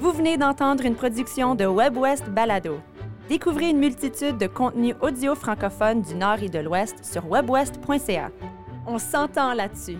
Vous 0.00 0.12
venez 0.12 0.36
d'entendre 0.36 0.84
une 0.84 0.94
production 0.94 1.54
de 1.54 1.64
WebWest 1.66 2.28
Balado. 2.30 2.80
Découvrez 3.28 3.70
une 3.70 3.78
multitude 3.78 4.38
de 4.38 4.46
contenus 4.46 4.94
audio 5.00 5.34
francophones 5.34 6.02
du 6.02 6.14
Nord 6.14 6.42
et 6.42 6.48
de 6.48 6.60
l'Ouest 6.60 7.04
sur 7.04 7.28
webwest.ca. 7.28 8.30
On 8.86 8.98
s'entend 8.98 9.52
là-dessus. 9.52 9.98